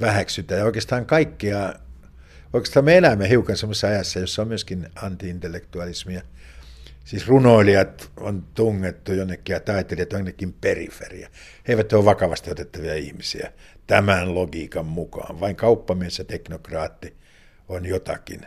[0.00, 0.58] väheksytään.
[0.58, 1.74] Ja oikeastaan kaikkea,
[2.52, 6.22] oikeastaan me elämme hiukan semmoisessa ajassa, jossa on myöskin antiintellektualismia.
[7.06, 11.28] Siis runoilijat on tungettu jonnekin ja taiteilijat jonnekin periferia.
[11.68, 13.52] He eivät ole vakavasti otettavia ihmisiä
[13.86, 15.40] tämän logiikan mukaan.
[15.40, 17.16] Vain kauppamies ja teknokraatti
[17.68, 18.40] on jotakin.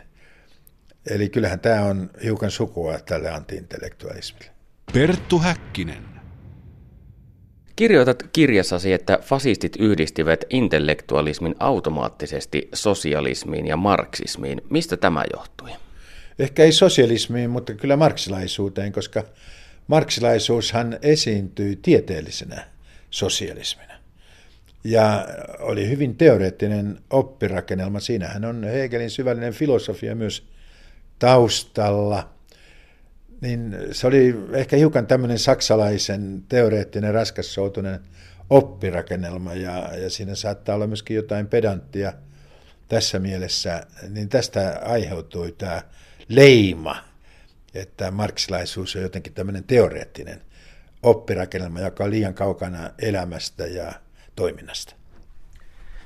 [1.10, 4.50] Eli kyllähän tämä on hiukan sukua tälle antiintellektualismille.
[4.92, 6.04] Perttu Häkkinen.
[7.76, 14.62] Kirjoitat kirjassasi, että fasistit yhdistivät intellektualismin automaattisesti sosialismiin ja marksismiin.
[14.70, 15.70] Mistä tämä johtui?
[16.40, 19.24] Ehkä ei sosialismiin, mutta kyllä marksilaisuuteen, koska
[19.86, 22.66] marksilaisuushan esiintyi tieteellisenä
[23.10, 23.94] sosialismina.
[24.84, 28.00] Ja oli hyvin teoreettinen oppirakennelma.
[28.00, 30.48] Siinähän on Hegelin syvällinen filosofia myös
[31.18, 32.28] taustalla–
[33.40, 38.00] niin se oli ehkä hiukan tämmöinen saksalaisen teoreettinen raskassoutunen
[38.50, 42.12] oppirakennelma ja, ja siinä saattaa olla myöskin jotain pedanttia
[42.88, 45.82] tässä mielessä, niin tästä aiheutui tämä
[46.30, 46.96] leima,
[47.74, 50.40] että marksilaisuus on jotenkin tämmöinen teoreettinen
[51.02, 53.92] oppirakennelma, joka on liian kaukana elämästä ja
[54.36, 54.94] toiminnasta.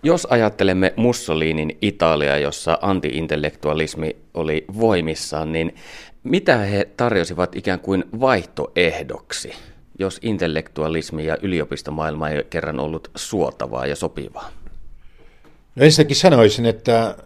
[0.03, 5.75] Jos ajattelemme Mussolinin Italia, jossa antiintellektualismi oli voimissaan, niin
[6.23, 9.53] mitä he tarjosivat ikään kuin vaihtoehdoksi,
[9.99, 14.51] jos intellektualismi ja yliopistomaailma ei kerran ollut suotavaa ja sopivaa?
[15.77, 17.17] No ensinnäkin sanoisin, että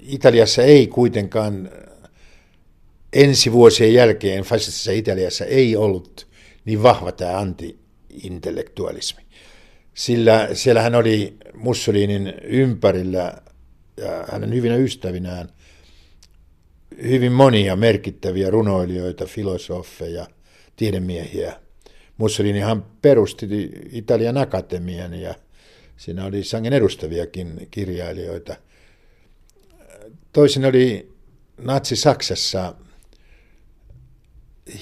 [0.00, 1.70] Italiassa ei kuitenkaan
[3.12, 6.28] ensi vuosien jälkeen fasistisessa Italiassa ei ollut
[6.64, 9.22] niin vahva tämä anti-intellektualismi.
[9.94, 13.42] Sillä siellähän oli Mussolinin ympärillä
[13.96, 15.48] ja hänen hyvinä ystävinään
[17.02, 20.26] hyvin monia merkittäviä runoilijoita, filosofeja,
[20.76, 21.60] tiedemiehiä.
[22.16, 25.34] Mussolinihan perusti Italian akatemian ja
[25.96, 28.56] siinä oli sangen edustaviakin kirjailijoita.
[30.32, 31.12] Toisin oli
[31.56, 32.74] Natsi-Saksassa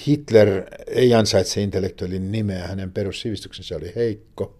[0.07, 4.57] Hitler ei ansaitse intellektuaalin nimeä, hänen perussivistyksensä oli heikko.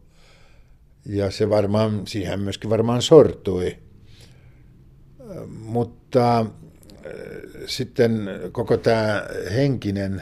[1.06, 3.78] Ja se varmaan, siihen myöskin varmaan sortui.
[5.48, 6.46] Mutta
[7.66, 10.22] sitten koko tämä henkinen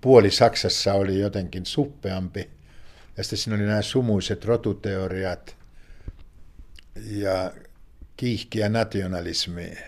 [0.00, 2.50] puoli Saksassa oli jotenkin suppeampi.
[3.16, 5.56] Ja sitten siinä oli nämä sumuiset rotuteoriat
[7.10, 7.52] ja
[8.16, 9.78] kiihkiä nationalismi.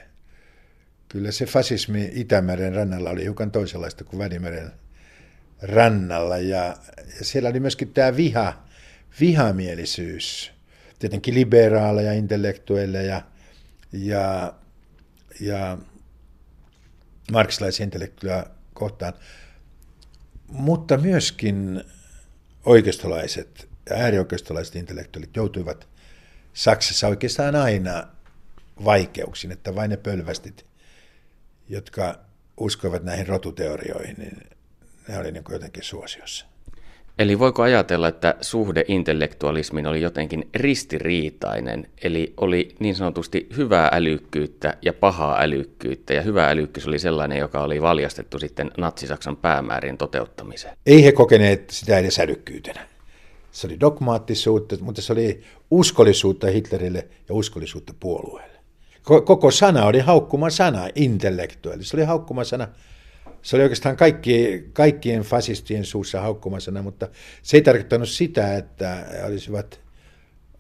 [1.13, 4.73] Kyllä se fasismi Itämeren rannalla oli hiukan toisenlaista kuin Välimeren
[5.63, 6.39] rannalla.
[6.39, 6.77] Ja,
[7.19, 8.65] ja siellä oli myöskin tämä viha,
[9.21, 10.53] vihamielisyys.
[10.99, 13.23] Tietenkin liberaaleja, intellektuelleja
[13.93, 14.55] ja,
[15.41, 15.79] ja
[17.33, 19.13] marksilaisia intellektuja kohtaan,
[20.49, 21.85] mutta myöskin
[22.65, 25.89] oikeistolaiset ja äärioikeistolaiset intellektuaalit joutuivat
[26.53, 28.09] Saksassa oikeastaan aina
[28.85, 30.70] vaikeuksin, että vain ne pölvästit,
[31.71, 32.19] jotka
[32.57, 34.39] uskoivat näihin rotuteorioihin, niin
[35.09, 36.47] ne oli niin jotenkin suosiossa.
[37.19, 44.77] Eli voiko ajatella, että suhde intellektualismiin oli jotenkin ristiriitainen, eli oli niin sanotusti hyvää älykkyyttä
[44.83, 50.77] ja pahaa älykkyyttä, ja hyvä älykkyys oli sellainen, joka oli valjastettu sitten natsisaksan päämäärin toteuttamiseen?
[50.87, 52.87] Ei he kokeneet sitä edes älykkyytenä.
[53.53, 58.60] Se oli dogmaattisuutta, mutta se oli uskollisuutta Hitlerille ja uskollisuutta puolueelle.
[59.03, 61.85] Koko sana oli haukkuma sana, intellektuaali.
[61.85, 62.69] Se oli haukkuma sana
[63.43, 67.09] se oli oikeastaan kaikki, kaikkien fasistien suussa haukkumasana, mutta
[67.43, 69.81] se ei tarkoittanut sitä, että olisivat,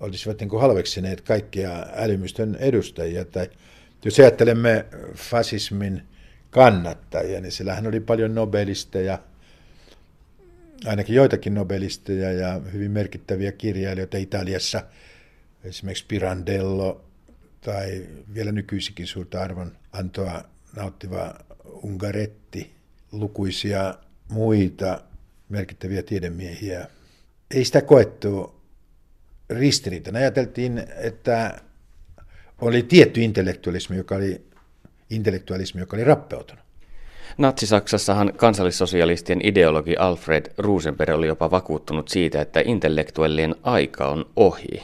[0.00, 3.24] olisivat niin kuin halveksineet kaikkia älymystön edustajia.
[3.24, 3.50] Tai
[4.04, 6.02] jos ajattelemme fasismin
[6.50, 9.18] kannattajia, niin sillähän oli paljon nobelisteja,
[10.86, 14.82] ainakin joitakin nobelisteja ja hyvin merkittäviä kirjailijoita Italiassa,
[15.64, 17.04] esimerkiksi Pirandello
[17.60, 20.44] tai vielä nykyisikin suurta arvon antoa
[20.76, 22.70] nauttiva Ungaretti,
[23.12, 23.94] lukuisia
[24.28, 25.00] muita
[25.48, 26.86] merkittäviä tiedemiehiä.
[27.50, 28.60] Ei sitä koettu
[29.50, 30.18] ristiriitana.
[30.18, 31.60] Ajateltiin, että
[32.60, 34.46] oli tietty intellektualismi, joka oli,
[35.10, 36.64] intellektualismi, joka oli rappeutunut.
[37.38, 44.82] Natsi-Saksassahan kansallissosialistien ideologi Alfred Rosenberg oli jopa vakuuttunut siitä, että intellektuellien aika on ohi.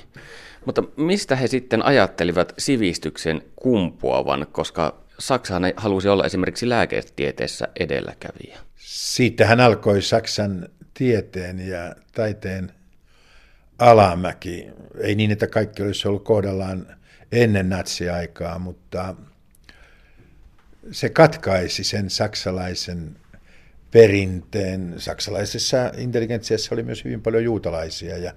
[0.67, 8.59] Mutta mistä he sitten ajattelivat sivistyksen kumpuavan, koska Saksahan halusi olla esimerkiksi lääketieteessä edelläkävijä.
[8.77, 12.73] Siitähän alkoi Saksan tieteen ja taiteen
[13.79, 14.67] alamäki.
[15.01, 16.87] Ei niin, että kaikki olisi ollut kohdallaan
[17.33, 19.15] ennen natsiaikaa, mutta
[20.91, 23.17] se katkaisi sen saksalaisen
[23.91, 24.95] perinteen.
[24.99, 28.33] Saksalaisessa intelligentsiassa oli myös hyvin paljon juutalaisia ja,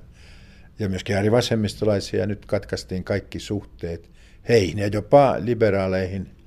[0.79, 2.25] ja myöskin äärivasemmistolaisia.
[2.25, 4.09] Nyt katkaistiin kaikki suhteet
[4.49, 6.29] heihin ja jopa liberaaleihin–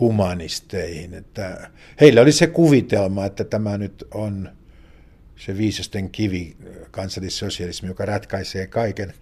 [0.00, 1.14] humanisteihin.
[1.14, 4.50] Että heillä oli se kuvitelma, että tämä nyt on
[5.36, 6.56] se viisasten kivi,
[6.90, 9.14] kansallissosialismi, joka ratkaisee kaiken.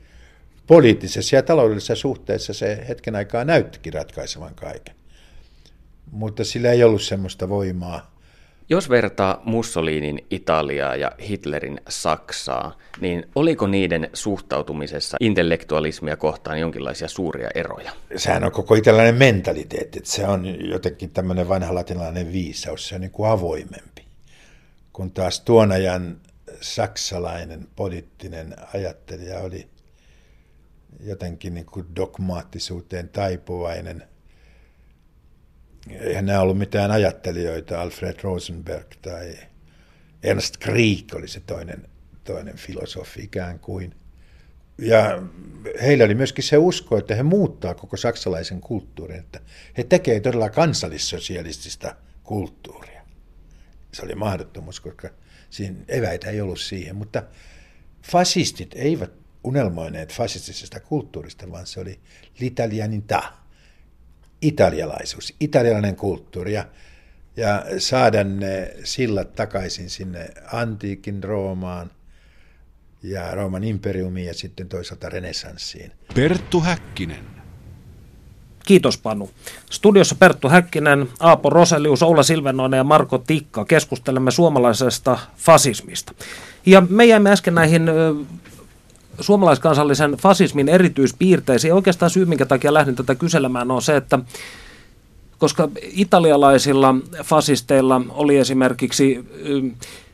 [0.67, 4.95] Poliittisessa ja taloudellisessa suhteessa se hetken aikaa näyttikin ratkaisevan kaiken.
[6.11, 8.16] Mutta sillä ei ollut semmoista voimaa,
[8.69, 17.51] jos vertaa Mussolinin Italiaa ja Hitlerin Saksaa, niin oliko niiden suhtautumisessa intellektualismia kohtaan jonkinlaisia suuria
[17.55, 17.93] eroja?
[18.17, 23.01] Sehän on koko italialainen mentaliteetti, että se on jotenkin tämmöinen vanha latinalainen viisaus, se on
[23.01, 24.07] niin kuin avoimempi.
[24.93, 26.21] Kun taas tuon ajan
[26.61, 29.69] saksalainen poliittinen ajattelija oli
[31.01, 34.03] jotenkin niin kuin dogmaattisuuteen taipuvainen–
[35.91, 39.37] eihän nämä ollut mitään ajattelijoita, Alfred Rosenberg tai
[40.23, 41.89] Ernst Krieg oli se toinen,
[42.25, 43.95] toinen filosofi ikään kuin.
[44.79, 45.23] Ja
[45.83, 49.41] heillä oli myöskin se usko, että he muuttaa koko saksalaisen kulttuurin, että
[49.79, 53.03] he tekevät todella kansallissosialistista kulttuuria.
[53.93, 55.11] Se oli mahdottomuus, koska
[55.51, 57.23] siinä eväitä ei ollut siihen, mutta
[58.03, 59.13] fasistit eivät
[59.45, 62.01] unelmoineet fasistisesta kulttuurista, vaan se oli
[62.41, 63.23] l'italianità
[64.47, 66.65] italialaisuus, italialainen kulttuuri ja,
[67.37, 71.91] ja saada ne sillat takaisin sinne antiikin Roomaan
[73.03, 75.93] ja Rooman imperiumiin ja sitten toisaalta renessanssiin.
[76.15, 77.25] Perttu Häkkinen.
[78.67, 79.31] Kiitos Panu.
[79.71, 83.65] Studiossa Perttu Häkkinen, Aapo Roselius, Oula Silvenoinen ja Marko Tikka.
[83.65, 86.13] Keskustelemme suomalaisesta fasismista.
[86.67, 87.91] Ja me jäimme äsken näihin
[89.21, 91.75] suomalaiskansallisen fasismin erityispiirteisiin.
[91.75, 94.19] Oikeastaan syy, minkä takia lähdin tätä kyselemään, on se, että
[95.39, 99.25] koska italialaisilla fasisteilla oli esimerkiksi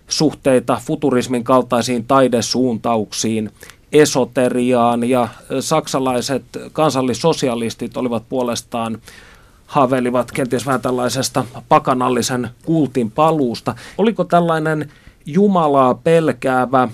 [0.08, 3.50] suhteita futurismin kaltaisiin taidesuuntauksiin,
[3.92, 5.28] esoteriaan ja
[5.60, 8.98] saksalaiset kansallissosialistit olivat puolestaan
[9.66, 13.74] haaveilivat kenties vähän tällaisesta pakanallisen kultin paluusta.
[13.98, 14.90] Oliko tällainen
[15.26, 16.88] Jumalaa pelkäävä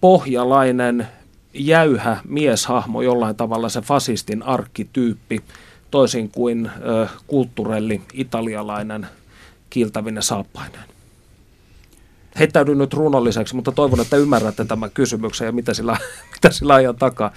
[0.00, 1.08] pohjalainen
[1.54, 5.40] jäyhä mieshahmo jollain tavalla se fasistin arkkityyppi,
[5.90, 9.06] toisin kuin ö, kulttuurelli italialainen
[9.70, 10.80] kiiltävinen saappainen.
[12.38, 15.96] Heittäydyn nyt runolliseksi, mutta toivon, että ymmärrätte tämän kysymyksen ja mitä sillä,
[16.34, 17.32] mitä sillä ajan takaa.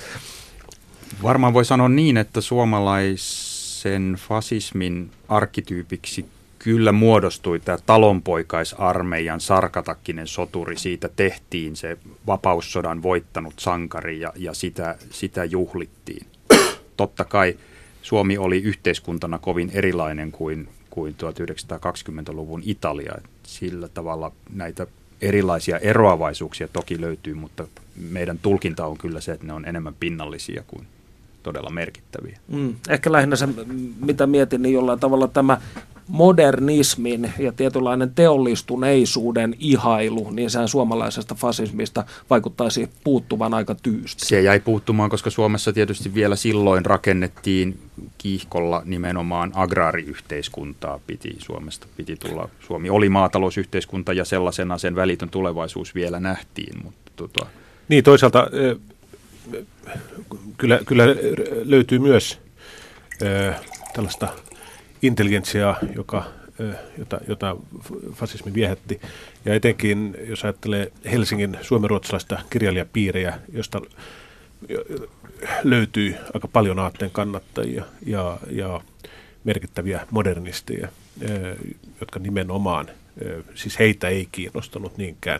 [1.23, 6.25] Varmaan voi sanoa niin, että suomalaisen fasismin arkkityypiksi
[6.59, 10.77] kyllä muodostui tämä talonpoikaisarmeijan sarkatakkinen soturi.
[10.77, 11.97] Siitä tehtiin se
[12.27, 16.27] vapaussodan voittanut sankari ja, ja sitä, sitä juhlittiin.
[16.97, 17.57] Totta kai
[18.01, 23.13] Suomi oli yhteiskuntana kovin erilainen kuin, kuin 1920-luvun Italia.
[23.43, 24.87] Sillä tavalla näitä
[25.21, 27.67] erilaisia eroavaisuuksia toki löytyy, mutta
[28.09, 30.87] meidän tulkinta on kyllä se, että ne on enemmän pinnallisia kuin
[31.43, 32.39] todella merkittäviä.
[32.47, 33.47] Mm, ehkä lähinnä se,
[33.99, 35.61] mitä mietin, niin jollain tavalla tämä
[36.07, 44.25] modernismin ja tietynlainen teollistuneisuuden ihailu, niin sehän suomalaisesta fasismista vaikuttaisi puuttuvan aika tyysti.
[44.25, 47.79] Se jäi puuttumaan, koska Suomessa tietysti vielä silloin rakennettiin
[48.17, 52.49] kiihkolla nimenomaan agraariyhteiskuntaa piti Suomesta piti tulla.
[52.67, 56.83] Suomi oli maatalousyhteiskunta ja sellaisena sen välitön tulevaisuus vielä nähtiin.
[56.83, 57.45] Mutta tota...
[57.87, 58.47] Niin toisaalta
[60.57, 61.05] kyllä, kyllä
[61.63, 62.39] löytyy myös
[63.93, 64.27] tällaista
[65.01, 66.23] intelligentsiaa, joka,
[66.97, 67.55] jota, jota
[68.13, 69.01] fasismi viehätti.
[69.45, 73.81] Ja etenkin, jos ajattelee Helsingin suomenruotsalaista kirjailijapiirejä, josta
[75.63, 78.81] löytyy aika paljon aatteen kannattajia ja, ja
[79.43, 80.87] merkittäviä modernisteja,
[81.99, 82.87] jotka nimenomaan,
[83.55, 85.39] siis heitä ei kiinnostanut niinkään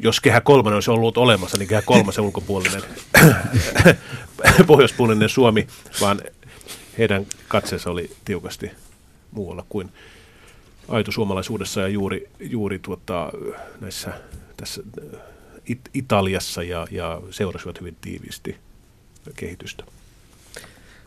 [0.00, 2.82] jos kehä kolmonen olisi ollut olemassa, niin kehä kolmasen ulkopuolinen
[4.66, 5.66] pohjoispuolinen Suomi,
[6.00, 6.20] vaan
[6.98, 8.70] heidän katseensa oli tiukasti
[9.30, 9.92] muualla kuin
[10.88, 13.32] aito suomalaisuudessa ja juuri, juuri tuota,
[13.80, 14.12] näissä
[14.56, 14.82] tässä
[15.66, 18.56] It- Italiassa ja, ja seurasivat hyvin tiiviisti
[19.36, 19.84] kehitystä.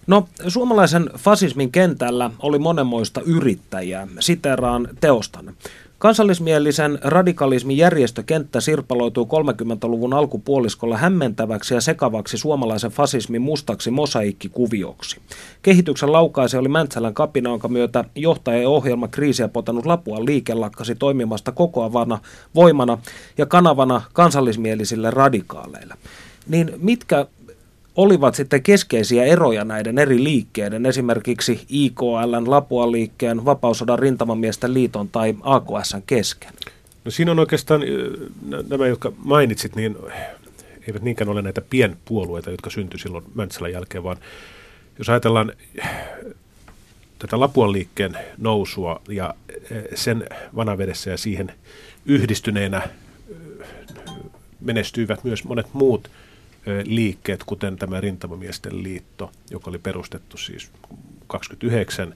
[0.08, 4.08] No, suomalaisen fasismin kentällä oli monenmoista yrittäjää.
[4.20, 5.54] Siteraan teostanne.
[6.00, 15.18] Kansallismielisen radikalismin järjestökenttä sirpaloituu 30-luvun alkupuoliskolla hämmentäväksi ja sekavaksi suomalaisen fasismin mustaksi mosaikkikuvioksi.
[15.62, 20.96] Kehityksen laukaisi oli Mäntsälän kapina, jonka myötä johtaja ja ohjelma kriisiä potanut Lapuan liike lakkasi
[20.96, 22.20] toimimasta kokoavana
[22.56, 22.98] voimana
[23.38, 25.94] ja kanavana kansallismielisille radikaaleille.
[26.48, 27.26] Niin mitkä
[27.98, 35.36] olivat sitten keskeisiä eroja näiden eri liikkeiden, esimerkiksi IKLn, Lapuan liikkeen, Vapausodan rintamamiesten liiton tai
[35.42, 36.54] AKSn kesken?
[37.06, 37.82] No siinä on oikeastaan
[38.70, 39.98] nämä, jotka mainitsit, niin
[40.88, 44.18] eivät niinkään ole näitä pienpuolueita, jotka syntyi silloin Mäntsälän jälkeen, vaan
[44.98, 45.52] jos ajatellaan
[47.20, 49.34] tätä Lapuan liikkeen nousua ja
[49.96, 51.52] sen vanavedessä ja siihen
[52.06, 52.82] yhdistyneenä
[54.62, 56.10] menestyivät myös monet muut
[56.86, 60.72] liikkeet, kuten tämä Rintamamiesten liitto, joka oli perustettu siis
[61.28, 62.14] 29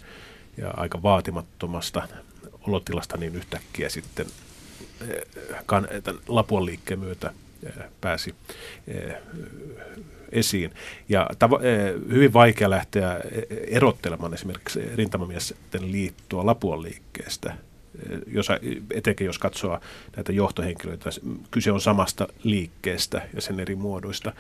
[0.58, 2.08] ja aika vaatimattomasta
[2.68, 4.26] olotilasta niin yhtäkkiä sitten
[5.64, 7.34] tämän Lapuan liikkeen myötä
[8.02, 8.36] pääsi
[10.32, 10.72] esiin.
[11.10, 11.28] Ja
[12.10, 13.20] hyvin vaikea lähteä
[13.68, 17.54] erottelemaan esimerkiksi rintamamiesten liittoa Lapuan liikkeestä
[18.28, 18.48] jos,
[18.94, 19.80] etenkin jos katsoo
[20.16, 21.10] näitä johtohenkilöitä,
[21.52, 24.34] kyse on samasta liikkeestä ja sen eri muodoista.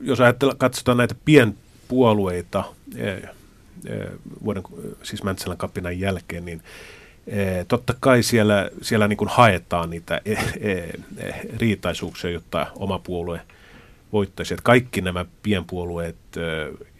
[0.00, 2.64] Jos ajattellaan, katsotaan näitä pienpuolueita
[4.44, 4.62] vuoden,
[5.02, 6.62] siis Mäntsälän kapinan jälkeen, niin
[7.68, 10.94] totta kai siellä, siellä niin kuin haetaan niitä e, e, e,
[11.56, 13.40] riitaisuuksia, jotta oma puolue
[14.12, 14.54] voittaisi.
[14.54, 16.16] Että kaikki nämä pienpuolueet,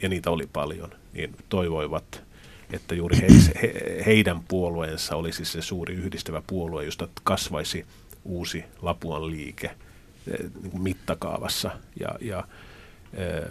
[0.02, 2.23] ja niitä oli paljon, niin toivoivat
[2.72, 3.26] että juuri he,
[3.62, 7.86] he, heidän puolueensa olisi se suuri yhdistävä puolue, josta kasvaisi
[8.24, 11.70] uusi Lapuan liike eh, niin kuin mittakaavassa.
[12.00, 13.50] Ja, ja äh,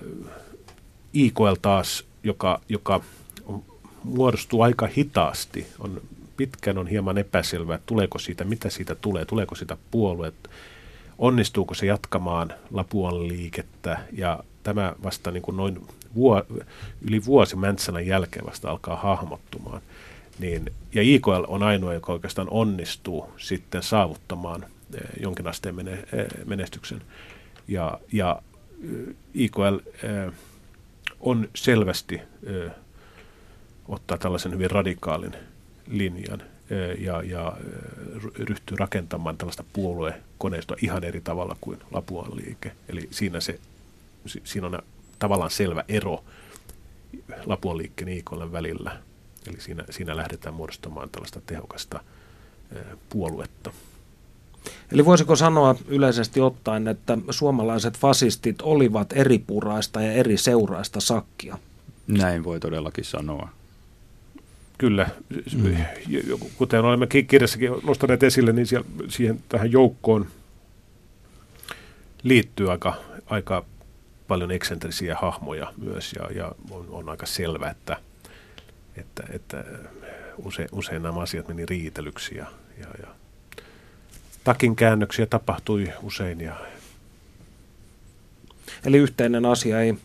[1.14, 3.01] IKL taas, joka, joka
[3.45, 3.64] on,
[4.03, 6.01] muodostuu aika hitaasti, on
[6.38, 10.49] pitkään on hieman epäselvää, tuleeko siitä, mitä siitä tulee, tuleeko siitä puolueet,
[11.18, 16.43] onnistuuko se jatkamaan Lapuan liikettä ja tämä vasta niin kuin noin vuo,
[17.01, 19.82] yli vuosi Mäntsälän jälkeen vasta alkaa hahmottumaan.
[20.39, 26.26] Niin, ja IKL on ainoa, joka oikeastaan onnistuu sitten saavuttamaan eh, jonkin asteen mene, eh,
[26.45, 27.01] menestyksen.
[27.68, 28.41] Ja, ja
[28.84, 29.78] eh, IKL
[31.20, 32.22] on selvästi
[33.88, 35.34] ottaa tällaisen hyvin radikaalin
[35.88, 36.41] linjan
[36.99, 37.57] ja, ja
[38.36, 42.72] ryhtyy rakentamaan tällaista puoluekoneistoa ihan eri tavalla kuin Lapuan liike.
[42.89, 43.59] Eli siinä, se,
[44.43, 44.80] siinä on
[45.24, 46.24] tavallaan selvä ero
[47.45, 48.97] Lapuan liikkeen IKLn välillä.
[49.47, 51.99] Eli siinä, siinä lähdetään muodostamaan tällaista tehokasta
[53.09, 53.71] puoluetta.
[54.91, 61.57] Eli voisiko sanoa yleisesti ottaen, että suomalaiset fasistit olivat eri puraista ja eri seuraista sakkia?
[62.07, 63.49] Näin voi todellakin sanoa.
[64.78, 65.09] Kyllä,
[65.53, 65.76] mm.
[66.57, 68.67] kuten olemme kirjassakin nostaneet esille, niin
[69.09, 70.28] siihen tähän joukkoon
[72.24, 72.95] liittyy aika,
[73.26, 73.65] aika
[74.34, 77.97] paljon eksentrisiä hahmoja myös ja, ja on, on aika selvä, että,
[78.95, 79.63] että, että
[80.38, 82.45] usein, usein nämä asiat meni riitelyksi ja,
[82.79, 83.07] ja, ja
[84.43, 86.41] takin käännöksiä tapahtui usein.
[86.41, 86.55] Ja...
[88.86, 89.95] Eli yhteinen asia ei,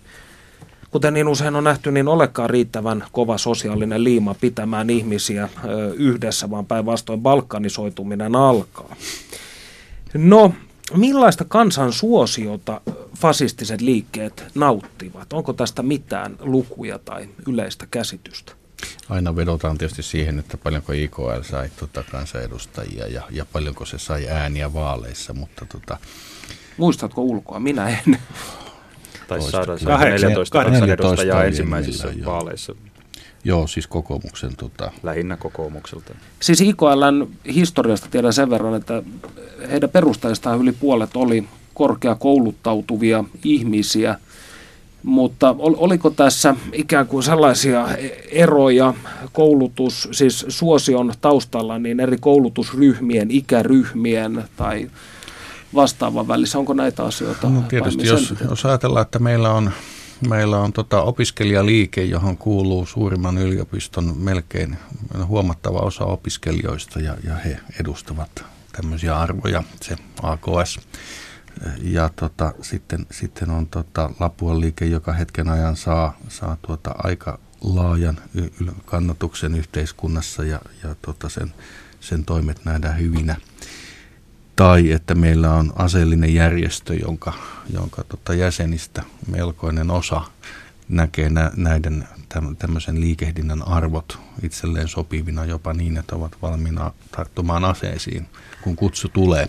[0.90, 5.48] kuten niin usein on nähty, niin olekaan riittävän kova sosiaalinen liima pitämään ihmisiä
[5.96, 8.96] yhdessä, vaan päinvastoin balkanisoituminen alkaa.
[10.14, 10.52] No,
[10.97, 12.80] millaista kansan suosiota
[13.16, 15.32] fasistiset liikkeet nauttivat?
[15.32, 18.53] Onko tästä mitään lukuja tai yleistä käsitystä?
[19.09, 24.28] Aina vedotaan tietysti siihen, että paljonko IKL sai tota, kansanedustajia ja, ja paljonko se sai
[24.28, 25.99] ääniä vaaleissa, mutta tota,
[26.76, 27.61] Muistatko ulkoa?
[27.61, 28.18] Minä en.
[29.28, 29.99] Taisi saada kyllä.
[29.99, 32.74] 14 14 kansanedustajaa oli ensimmäisissä vaaleissa,
[33.45, 36.14] joo, siis kokoomuksen tota, lähinnä kokoomukselta.
[36.41, 39.03] Siis IKLn historiasta tiedän sen verran, että
[39.70, 44.18] heidän perustajistaan yli puolet oli korkeakouluttautuvia ihmisiä,
[45.03, 47.89] mutta ol- oliko tässä ikään kuin sellaisia
[48.30, 48.95] eroja
[49.32, 54.91] koulutus, siis suosion taustalla, niin eri koulutusryhmien, ikäryhmien tai
[55.74, 57.49] vastaavan välissä, onko näitä asioita?
[57.49, 59.70] No tietysti, jos, jos ajatellaan, että meillä on,
[60.28, 64.78] meillä on tota opiskelijaliike, johon kuuluu suurimman yliopiston melkein
[65.26, 70.80] huomattava osa opiskelijoista ja, ja he edustavat tämmöisiä arvoja, se AKS.
[71.82, 77.38] Ja tota, sitten, sitten on tota Lapuan liike, joka hetken ajan saa, saa tuota aika
[77.60, 78.18] laajan
[78.84, 81.52] kannatuksen yhteiskunnassa ja, ja tota sen,
[82.00, 83.36] sen toimet nähdään hyvinä
[84.59, 87.32] tai että meillä on aseellinen järjestö, jonka,
[87.74, 90.22] jonka tota jäsenistä melkoinen osa
[90.88, 97.64] näkee nä, näiden täm, tämmöisen liikehdinnän arvot itselleen sopivina jopa niin, että ovat valmiina tarttumaan
[97.64, 98.26] aseisiin,
[98.62, 99.48] kun kutsu tulee.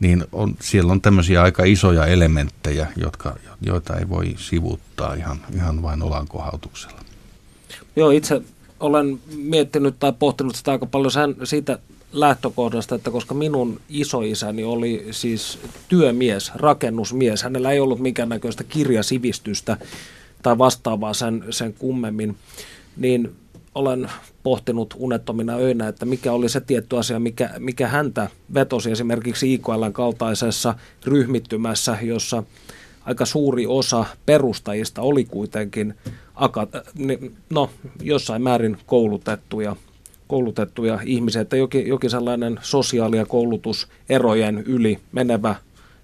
[0.00, 5.82] Niin on, siellä on tämmöisiä aika isoja elementtejä, jotka, joita ei voi sivuuttaa ihan, ihan
[5.82, 7.00] vain olankohautuksella.
[7.96, 8.42] Joo, itse
[8.80, 11.78] olen miettinyt tai pohtinut sitä aika paljon sen, siitä
[12.12, 15.58] lähtökohdasta, että koska minun isoisäni oli siis
[15.88, 19.76] työmies, rakennusmies, hänellä ei ollut minkäännäköistä kirjasivistystä
[20.42, 22.36] tai vastaavaa sen, sen kummemmin,
[22.96, 23.32] niin
[23.74, 24.10] olen
[24.42, 29.92] pohtinut unettomina öinä, että mikä oli se tietty asia, mikä, mikä häntä vetosi esimerkiksi IKLn
[29.92, 32.42] kaltaisessa ryhmittymässä, jossa
[33.04, 35.94] aika suuri osa perustajista oli kuitenkin
[36.34, 37.70] aka- ni- no,
[38.02, 39.76] jossain määrin koulutettuja,
[40.32, 45.54] koulutettuja ihmisiä, että jokin, jokin sellainen sosiaali- ja koulutuserojen yli menevä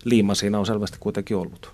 [0.05, 1.73] liima siinä on selvästi kuitenkin ollut.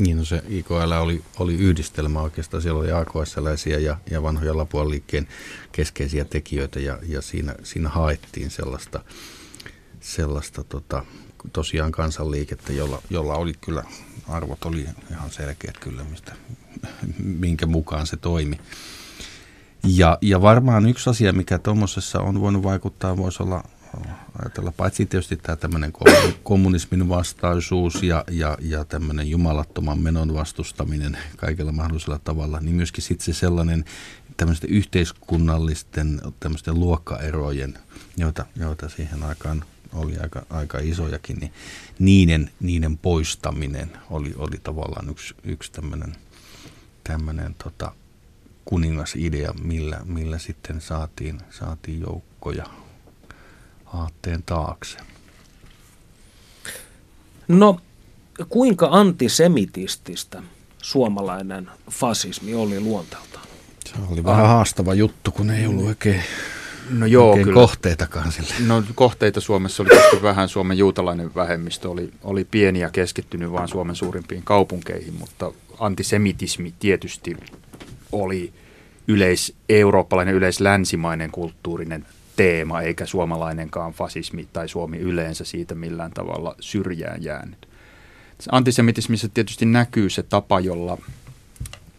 [0.00, 2.62] Niin, no se IKL oli, oli yhdistelmä oikeastaan.
[2.62, 5.28] Siellä oli AKS-läisiä ja, ja vanhoja Lapuan liikkeen
[5.72, 9.04] keskeisiä tekijöitä ja, ja siinä, siinä haettiin sellaista,
[10.00, 11.04] sellaista tota,
[11.52, 13.84] tosiaan kansanliikettä, jolla, jolla oli kyllä,
[14.28, 16.32] arvot oli ihan selkeät kyllä, mistä,
[17.18, 18.58] minkä mukaan se toimi.
[19.84, 23.64] Ja, ja varmaan yksi asia, mikä tuommoisessa on voinut vaikuttaa, voisi olla
[24.42, 25.92] ajatella paitsi tietysti tämä tämmöinen
[26.42, 33.24] kommunismin vastaisuus ja, ja, ja tämmöinen jumalattoman menon vastustaminen kaikella mahdollisella tavalla, niin myöskin sitten
[33.24, 33.84] se sellainen
[34.36, 37.78] tämmöisten yhteiskunnallisten tämmöisten luokkaerojen,
[38.16, 41.52] joita, joita siihen aikaan oli aika, aika isojakin, niin
[41.98, 46.16] niiden, niiden poistaminen oli, oli tavallaan yksi, yksi tämmöinen,
[47.04, 47.92] tämmöinen tota,
[48.64, 52.64] kuningasidea, millä, millä sitten saatiin, saatiin joukkoja
[53.94, 54.98] aatteen taakse.
[57.48, 57.80] No,
[58.48, 60.42] kuinka antisemitististä
[60.82, 63.46] suomalainen fasismi oli luonteeltaan?
[63.86, 66.22] Se oli vähän haastava juttu, kun ei ollut oikein,
[66.90, 67.60] No joo, oikein kyllä.
[67.60, 68.54] kohteitakaan sille.
[68.66, 70.48] No kohteita Suomessa oli tietysti vähän.
[70.48, 77.36] Suomen juutalainen vähemmistö oli, oli pieni ja keskittynyt vain Suomen suurimpiin kaupunkeihin, mutta antisemitismi tietysti
[78.14, 78.52] oli
[79.08, 82.06] yleis-eurooppalainen, yleislänsimainen kulttuurinen
[82.36, 87.68] teema, eikä suomalainenkaan fasismi tai Suomi yleensä siitä millään tavalla syrjään jäänyt.
[88.52, 90.98] Antisemitismissä tietysti näkyy se tapa, jolla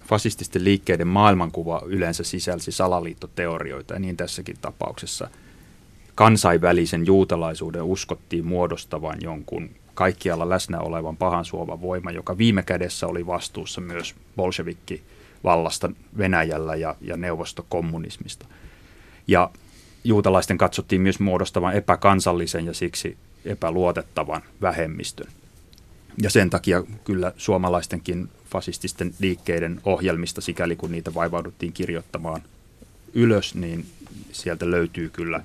[0.07, 5.29] fasististen liikkeiden maailmankuva yleensä sisälsi salaliittoteorioita, ja niin tässäkin tapauksessa
[6.15, 13.27] kansainvälisen juutalaisuuden uskottiin muodostavan jonkun kaikkialla läsnä olevan pahan suovan voima, joka viime kädessä oli
[13.27, 15.03] vastuussa myös bolshevikki
[15.43, 18.45] vallasta Venäjällä ja, ja neuvostokommunismista.
[19.27, 19.49] Ja
[20.03, 25.27] juutalaisten katsottiin myös muodostavan epäkansallisen ja siksi epäluotettavan vähemmistön.
[26.21, 32.41] Ja sen takia kyllä suomalaistenkin fasististen liikkeiden ohjelmista, sikäli kun niitä vaivauduttiin kirjoittamaan
[33.13, 33.85] ylös, niin
[34.31, 35.43] sieltä löytyy kyllä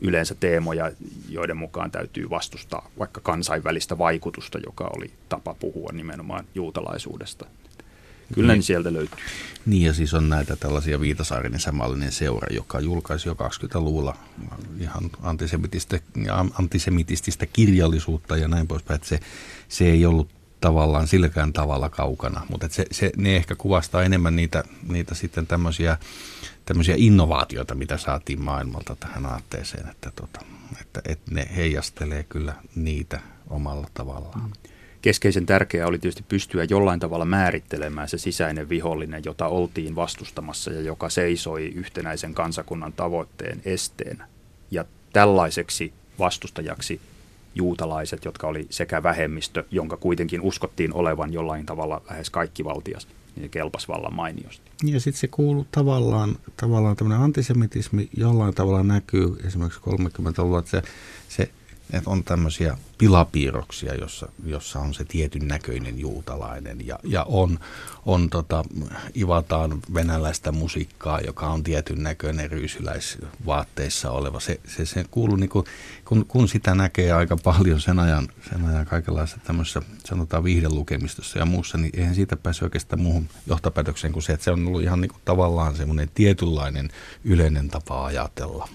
[0.00, 0.92] yleensä teemoja,
[1.28, 7.46] joiden mukaan täytyy vastustaa vaikka kansainvälistä vaikutusta, joka oli tapa puhua nimenomaan juutalaisuudesta.
[8.34, 9.18] Kyllä niin sieltä löytyy.
[9.66, 14.16] Niin ja siis on näitä tällaisia Viitasaarinen samallinen seura, joka julkaisi jo 20-luvulla
[14.80, 16.00] ihan antisemitistä,
[16.58, 19.20] antisemitististä kirjallisuutta ja näin poispäin, että se,
[19.68, 20.28] se ei ollut
[20.60, 25.96] tavallaan silläkään tavalla kaukana, mutta se, se, ne ehkä kuvastaa enemmän niitä, niitä sitten tämmöisiä,
[26.64, 30.40] tämmöisiä innovaatioita, mitä saatiin maailmalta tähän aatteeseen, että, tota,
[30.80, 33.20] että, että ne heijastelee kyllä niitä
[33.50, 34.52] omalla tavallaan.
[35.02, 40.80] Keskeisen tärkeää oli tietysti pystyä jollain tavalla määrittelemään se sisäinen vihollinen, jota oltiin vastustamassa ja
[40.80, 44.28] joka seisoi yhtenäisen kansakunnan tavoitteen esteenä.
[44.70, 47.00] Ja tällaiseksi vastustajaksi
[47.54, 53.50] juutalaiset, jotka oli sekä vähemmistö, jonka kuitenkin uskottiin olevan jollain tavalla lähes kaikki valtias, niin
[53.50, 54.70] kelpas vallan mainiosti.
[54.84, 60.82] Ja sitten se kuuluu tavallaan, tavallaan tämmöinen antisemitismi jollain tavalla näkyy esimerkiksi 30-luvulla, että se,
[61.28, 61.50] se
[61.92, 67.58] että on tämmöisiä pilapiirroksia, jossa, jossa on se tietyn näköinen juutalainen ja, ja on,
[68.06, 68.64] on tota,
[69.16, 74.40] ivataan venäläistä musiikkaa, joka on tietyn näköinen ryysyläisvaatteissa oleva.
[74.40, 75.64] Se, se, se kuuluu, niin kuin,
[76.04, 81.46] kun, kun sitä näkee aika paljon sen ajan, sen ajan kaikenlaisessa tämmöisessä, sanotaan viihdelukemistossa ja
[81.46, 85.00] muussa, niin eihän siitä pääse oikeastaan muuhun johtopäätökseen kuin se, että se on ollut ihan
[85.00, 86.88] niin kuin tavallaan semmoinen tietynlainen
[87.24, 88.68] yleinen tapa ajatella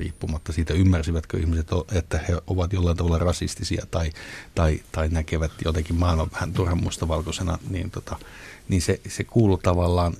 [0.00, 4.12] riippumatta siitä, ymmärsivätkö ihmiset, että he ovat jollain tavalla rasistisia tai,
[4.54, 8.16] tai, tai näkevät jotenkin maailman vähän turhan mustavalkoisena, niin, tota,
[8.68, 10.14] niin se, se kuuluu tavallaan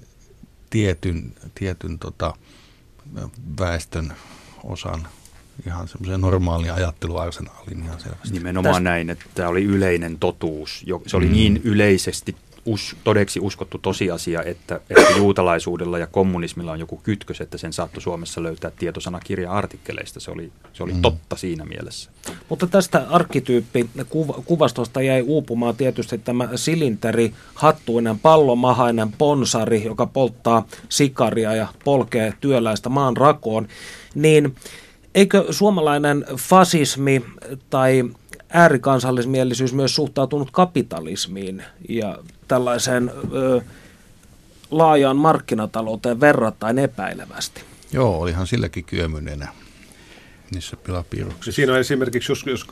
[0.70, 2.34] tietyn, tietyn tota,
[3.58, 4.12] väestön
[4.64, 5.08] osan
[5.66, 8.30] ihan semmoiseen normaaliin ajatteluarsenaaliin ihan selvästi.
[8.30, 8.80] Nimenomaan Tästä...
[8.80, 10.84] näin, että tämä oli yleinen totuus.
[11.06, 11.32] Se oli mm.
[11.32, 12.36] niin yleisesti
[12.72, 18.02] us, todeksi uskottu tosiasia, että, että juutalaisuudella ja kommunismilla on joku kytkös, että sen saattoi
[18.02, 20.20] Suomessa löytää tietosanakirja-artikkeleista.
[20.20, 21.02] Se oli, se oli mm.
[21.02, 22.10] totta siinä mielessä.
[22.48, 23.90] Mutta tästä arkkityyppi
[24.44, 32.88] kuvastosta jäi uupumaan tietysti tämä silinteri, hattuinen, pallomahainen ponsari, joka polttaa sikaria ja polkee työläistä
[32.88, 33.68] maan rakoon.
[34.14, 34.54] Niin
[35.14, 37.24] eikö suomalainen fasismi
[37.70, 38.04] tai
[38.52, 43.60] äärikansallismielisyys myös suhtautunut kapitalismiin ja tällaiseen ö,
[44.70, 47.60] laajaan markkinatalouteen verrattain epäilevästi.
[47.92, 49.48] Joo, olihan silläkin kyömynenä
[50.50, 51.52] niissä pilapiirroksissa.
[51.52, 52.66] Siinä on esimerkiksi, jos, jos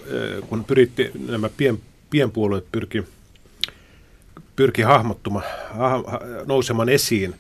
[0.49, 1.79] kun pyritti, nämä pien,
[2.11, 3.05] pienpuolueet pyrki,
[4.57, 5.45] pyrki hahmottumaan,
[6.47, 7.35] nousemaan esiin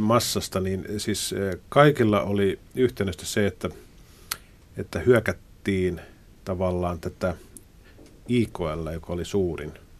[0.00, 1.34] massasta, niin siis
[1.68, 3.68] kaikilla oli yhtenäistä se, että,
[4.76, 6.00] että hyökättiin
[6.44, 7.34] tavallaan tätä
[8.30, 9.72] IKL, joka oli suurin–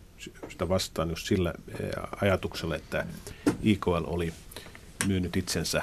[0.48, 1.90] sitä vastaan just sillä eh,
[2.22, 3.06] ajatuksella, että
[3.62, 4.32] IKL oli
[5.06, 5.82] myynyt itsensä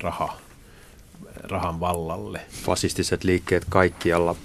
[0.00, 0.36] raha,
[1.42, 2.40] rahan vallalle.
[2.64, 4.36] Fasistiset liikkeet kaikkialla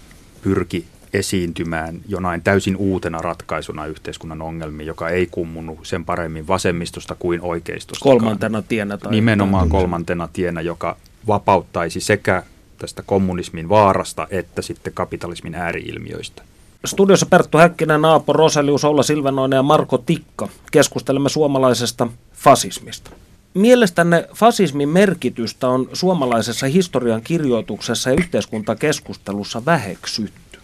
[0.41, 7.41] pyrki esiintymään jonain täysin uutena ratkaisuna yhteiskunnan ongelmiin, joka ei kummunut sen paremmin vasemmistosta kuin
[7.41, 8.03] oikeistosta.
[8.03, 8.97] Kolmantena tienä.
[8.97, 12.43] Tai Nimenomaan kolmantena tienä, joka vapauttaisi sekä
[12.77, 16.43] tästä kommunismin vaarasta että sitten kapitalismin ääriilmiöistä.
[16.85, 20.47] Studiossa Perttu Häkkinen, Aapo Roselius, Olla Silvenoinen ja Marko Tikka.
[20.71, 23.11] Keskustelemme suomalaisesta fasismista.
[23.53, 30.59] Mielestänne fasismin merkitystä on suomalaisessa historian kirjoituksessa ja yhteiskuntakeskustelussa väheksytty.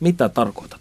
[0.00, 0.80] Mitä tarkoitat?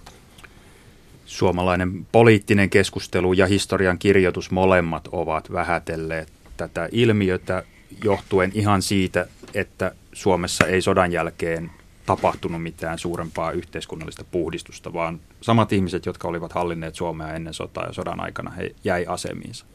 [1.26, 7.64] Suomalainen poliittinen keskustelu ja historian kirjoitus molemmat ovat vähätelleet tätä ilmiötä
[8.03, 11.72] johtuen ihan siitä, että Suomessa ei sodan jälkeen
[12.06, 17.93] tapahtunut mitään suurempaa yhteiskunnallista puhdistusta, vaan samat ihmiset, jotka olivat hallinneet Suomea ennen sotaa ja
[17.93, 19.66] sodan aikana, he jäi asemiinsa.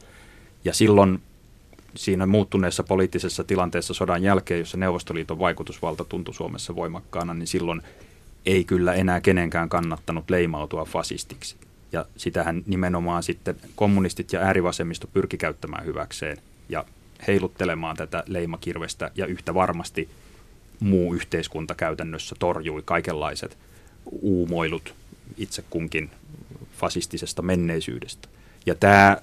[0.65, 1.21] Ja silloin
[1.95, 7.81] siinä muuttuneessa poliittisessa tilanteessa sodan jälkeen, jossa Neuvostoliiton vaikutusvalta tuntui Suomessa voimakkaana, niin silloin
[8.45, 11.55] ei kyllä enää kenenkään kannattanut leimautua fasistiksi.
[11.91, 16.37] Ja sitähän nimenomaan sitten kommunistit ja äärivasemmisto pyrki käyttämään hyväkseen
[16.69, 16.85] ja
[17.27, 20.09] heiluttelemaan tätä leimakirvestä ja yhtä varmasti–
[20.79, 23.57] muu yhteiskunta käytännössä torjui kaikenlaiset
[24.11, 24.93] uumoilut
[25.37, 26.09] itse kunkin
[26.77, 28.27] fasistisesta menneisyydestä.
[28.65, 29.17] Ja tämä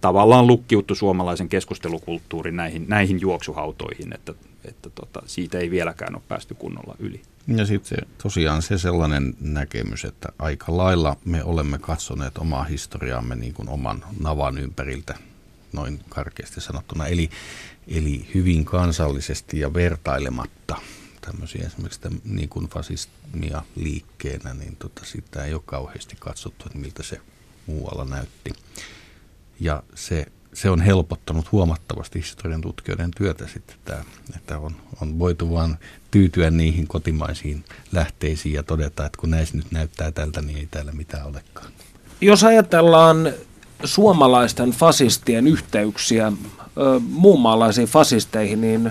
[0.00, 6.54] tavallaan lukkiuttu suomalaisen keskustelukulttuurin näihin, näihin juoksuhautoihin, että, että tota, siitä ei vieläkään ole päästy
[6.54, 7.22] kunnolla yli.
[7.46, 13.54] Ja sitten tosiaan se sellainen näkemys, että aika lailla me olemme katsoneet omaa historiaamme niin
[13.54, 15.14] kuin oman navan ympäriltä,
[15.72, 17.06] noin karkeasti sanottuna.
[17.06, 17.30] Eli
[17.90, 20.76] Eli hyvin kansallisesti ja vertailematta
[21.20, 27.02] tämmöisiä esimerkiksi niin kuin fasismia liikkeenä, niin tota, sitä ei ole kauheasti katsottu, että miltä
[27.02, 27.20] se
[27.66, 28.52] muualla näytti.
[29.60, 34.04] Ja se, se on helpottanut huomattavasti historian tutkijoiden työtä sitten, tämä,
[34.36, 35.76] että on, on voitu vain
[36.10, 40.92] tyytyä niihin kotimaisiin lähteisiin ja todeta, että kun näissä nyt näyttää tältä, niin ei täällä
[40.92, 41.72] mitään olekaan.
[42.20, 43.32] Jos ajatellaan
[43.84, 46.32] suomalaisten fasistien yhteyksiä
[47.10, 48.90] muun maalaisiin fasisteihin, niin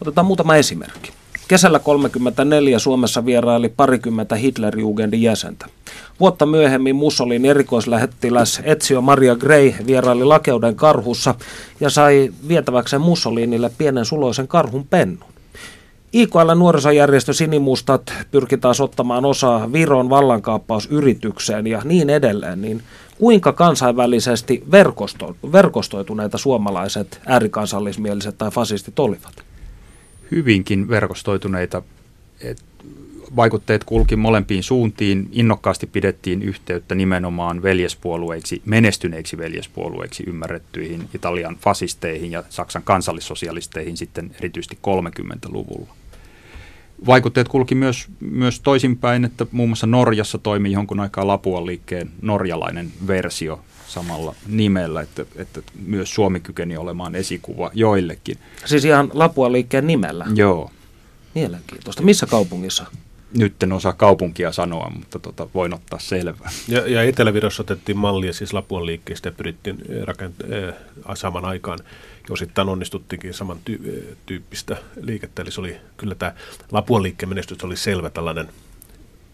[0.00, 1.10] otetaan muutama esimerkki.
[1.48, 5.66] Kesällä 1934 Suomessa vieraili parikymmentä Hitlerjugendin jäsentä.
[6.20, 11.34] Vuotta myöhemmin Mussolin erikoislähettiläs Ezio Maria Gray vieraili lakeuden karhussa
[11.80, 15.28] ja sai vietäväkseen Mussolinille pienen suloisen karhun pennun.
[16.12, 22.82] IKL nuorisojärjestö Sinimustat pyrki taas ottamaan osaa Viron vallankaappausyritykseen ja niin edelleen, niin
[23.18, 29.44] kuinka kansainvälisesti verkosto, verkostoituneita suomalaiset äärikansallismieliset tai fasistit olivat?
[30.30, 31.82] Hyvinkin verkostoituneita.
[32.40, 32.62] Et
[33.36, 35.28] vaikutteet kulki molempiin suuntiin.
[35.32, 44.78] Innokkaasti pidettiin yhteyttä nimenomaan veljespuolueiksi, menestyneiksi veljespuolueiksi ymmärrettyihin Italian fasisteihin ja Saksan kansallissosialisteihin sitten erityisesti
[44.86, 45.94] 30-luvulla.
[47.06, 52.92] Vaikutteet kulki myös, myös toisinpäin, että muun muassa Norjassa toimii jonkun aikaa Lapuan liikkeen norjalainen
[53.06, 58.38] versio samalla nimellä, että, että myös Suomi kykeni olemaan esikuva joillekin.
[58.64, 60.26] Siis ihan Lapuan liikkeen nimellä?
[60.34, 60.70] Joo.
[61.34, 62.02] Mielenkiintoista.
[62.02, 62.86] Missä kaupungissa?
[63.36, 66.50] Nyt en osaa kaupunkia sanoa, mutta tota, voin ottaa selvää.
[66.68, 70.74] Ja, ja Etelä-Virossa otettiin mallia siis Lapuan liikkeestä ja pyrittiin rakent- äh,
[71.14, 71.78] saman aikaan
[72.32, 75.42] osittain onnistuttiinkin saman tyy- tyyppistä liikettä.
[75.42, 76.32] Eli se oli kyllä tämä
[76.72, 78.48] Lapuan liikkeen menestys oli selvä tällainen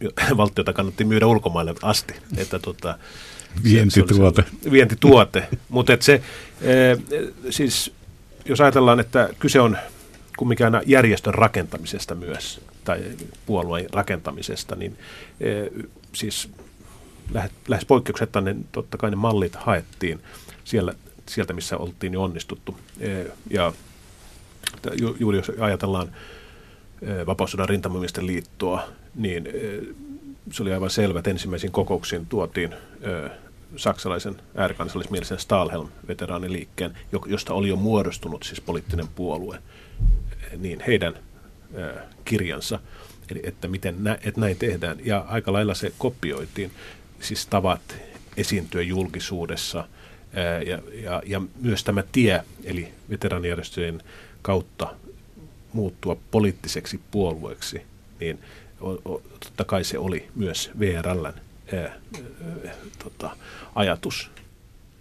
[0.37, 2.15] valtiota kannatti myydä ulkomaille asti.
[2.37, 2.99] Että tota,
[3.65, 4.43] vientituote.
[4.43, 5.49] Se, se vientituote.
[5.69, 6.23] Mutta se,
[6.63, 6.97] e,
[7.51, 7.93] siis
[8.45, 9.79] jos ajatellaan, että kyse on
[10.37, 13.03] kumminkin aina järjestön rakentamisesta myös, tai
[13.47, 14.99] puolueen rakentamisesta, niin
[15.41, 15.49] e,
[16.13, 16.49] siis
[17.33, 20.21] lähes, lähes poikkeuksetta ne, totta kai ne mallit haettiin
[20.65, 20.95] siellä
[21.29, 22.77] sieltä, missä oltiin jo onnistuttu.
[23.01, 23.73] E, ja
[25.01, 26.13] ju, juuri jos ajatellaan
[27.03, 29.51] e, vapaussodan rintamamiesten liittoa, niin e,
[30.53, 32.75] se oli aivan selvä, että ensimmäisiin kokouksiin tuotiin
[33.77, 39.59] saksalaisen äärikansallismielisen Stahlhelm-veteraaniliikkeen, josta oli jo muodostunut siis poliittinen puolue,
[40.57, 41.15] niin heidän
[42.25, 42.79] kirjansa,
[43.31, 44.97] eli että miten nä, että näin tehdään.
[45.05, 46.71] Ja aika lailla se kopioitiin,
[47.21, 47.97] siis tavat
[48.37, 49.85] esiintyä julkisuudessa–
[50.67, 54.03] ja, ja, ja myös tämä tie, eli veteraanijärjestöjen
[54.43, 54.95] kautta
[55.73, 57.83] muuttua poliittiseksi puolueeksi,
[58.21, 58.39] niin
[58.81, 61.33] o, o, totta kai se oli myös VRLn
[63.05, 63.37] tota,
[63.75, 64.31] ajatus.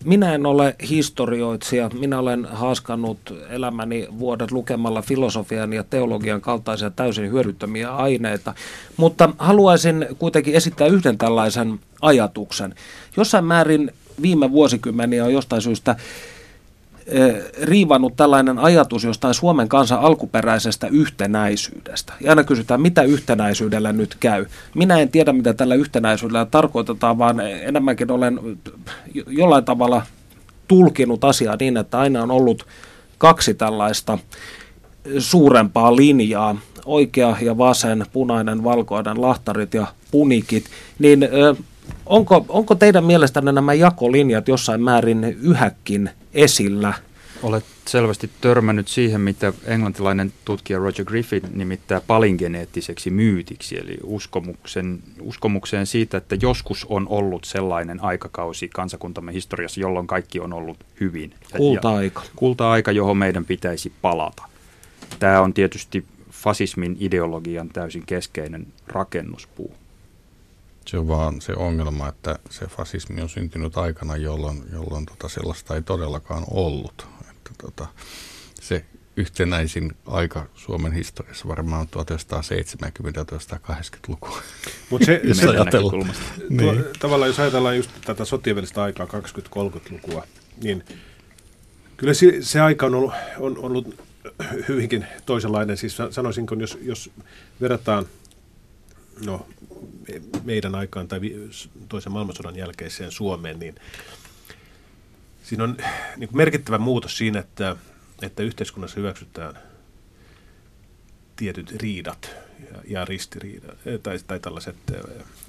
[0.05, 1.89] Minä en ole historioitsija.
[1.99, 3.19] Minä olen haaskannut
[3.49, 8.53] elämäni vuodet lukemalla filosofian ja teologian kaltaisia täysin hyödyttömiä aineita.
[8.97, 12.75] Mutta haluaisin kuitenkin esittää yhden tällaisen ajatuksen.
[13.17, 13.91] Jossain määrin
[14.21, 15.95] viime vuosikymmeniä on jostain syystä
[17.61, 22.13] riivannut tällainen ajatus jostain Suomen kansan alkuperäisestä yhtenäisyydestä.
[22.21, 24.45] Ja aina kysytään, mitä yhtenäisyydellä nyt käy.
[24.75, 28.39] Minä en tiedä, mitä tällä yhtenäisyydellä tarkoitetaan, vaan enemmänkin olen
[29.27, 30.01] jollain tavalla
[30.67, 32.65] tulkinut asiaa niin, että aina on ollut
[33.17, 34.17] kaksi tällaista
[35.17, 36.55] suurempaa linjaa,
[36.85, 40.65] oikea ja vasen, punainen, valkoinen, lahtarit ja punikit,
[40.99, 41.19] niin
[42.05, 46.93] Onko, onko teidän mielestänne nämä jakolinjat jossain määrin yhäkin esillä?
[47.43, 55.85] Olet selvästi törmännyt siihen, mitä englantilainen tutkija Roger Griffith nimittää palingeneettiseksi myytiksi, eli uskomuksen, uskomukseen
[55.85, 61.33] siitä, että joskus on ollut sellainen aikakausi kansakuntamme historiassa, jolloin kaikki on ollut hyvin.
[61.57, 62.21] Kulta-aika.
[62.35, 64.43] Kulta-aika, johon meidän pitäisi palata.
[65.19, 69.75] Tämä on tietysti fasismin ideologian täysin keskeinen rakennuspuu.
[70.85, 75.75] Se on vaan se ongelma, että se fasismi on syntynyt aikana, jolloin, jolloin tota sellaista
[75.75, 77.07] ei todellakaan ollut.
[77.29, 77.87] Että tota,
[78.61, 78.85] se
[79.17, 84.41] yhtenäisin aika Suomen historiassa varmaan on 1970-1980-lukua.
[84.89, 85.47] Mutta se, se
[86.49, 86.83] niin.
[86.99, 90.27] tavallaan jos ajatellaan just tätä sotien välistä aikaa, 20-30-lukua,
[90.63, 90.83] niin
[91.97, 93.95] kyllä se, se aika on ollut, on ollut
[94.67, 95.77] hyvinkin toisenlainen.
[95.77, 97.11] Siis sanoisinko, jos, jos
[97.61, 98.05] verrataan
[99.25, 99.47] no,
[100.43, 101.19] meidän aikaan tai
[101.89, 103.75] toisen maailmansodan jälkeiseen Suomeen, niin
[105.43, 105.77] siinä on
[106.17, 107.75] niin kuin merkittävä muutos siinä, että,
[108.21, 109.59] että yhteiskunnassa hyväksytään
[111.35, 112.35] tietyt riidat
[112.71, 114.75] ja, ja ristiriidat tai, tai tällaiset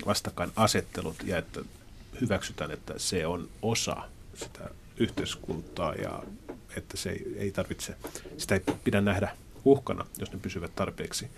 [0.07, 1.61] vastakkainasettelut ja että
[2.21, 3.97] hyväksytään, että se on osa
[4.35, 6.23] sitä yhteiskuntaa ja
[6.77, 7.95] että se ei, ei tarvitse,
[8.39, 11.29] sitä ei pidä nähdä uhkana, jos ne pysyvät tarpeeksi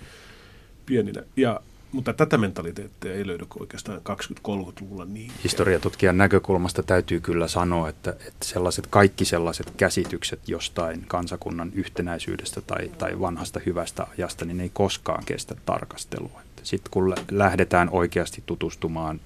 [0.86, 1.22] pieninä.
[1.36, 1.60] Ja
[1.92, 4.00] mutta tätä mentaliteettia ei löydy oikeastaan
[4.48, 5.32] 20-30-luvulla niin.
[5.44, 12.90] Historiatutkijan näkökulmasta täytyy kyllä sanoa, että, että sellaiset, kaikki sellaiset käsitykset jostain kansakunnan yhtenäisyydestä tai,
[12.98, 16.40] tai vanhasta hyvästä ajasta, niin ei koskaan kestä tarkastelua.
[16.62, 19.20] Sitten kun lähdetään oikeasti tutustumaan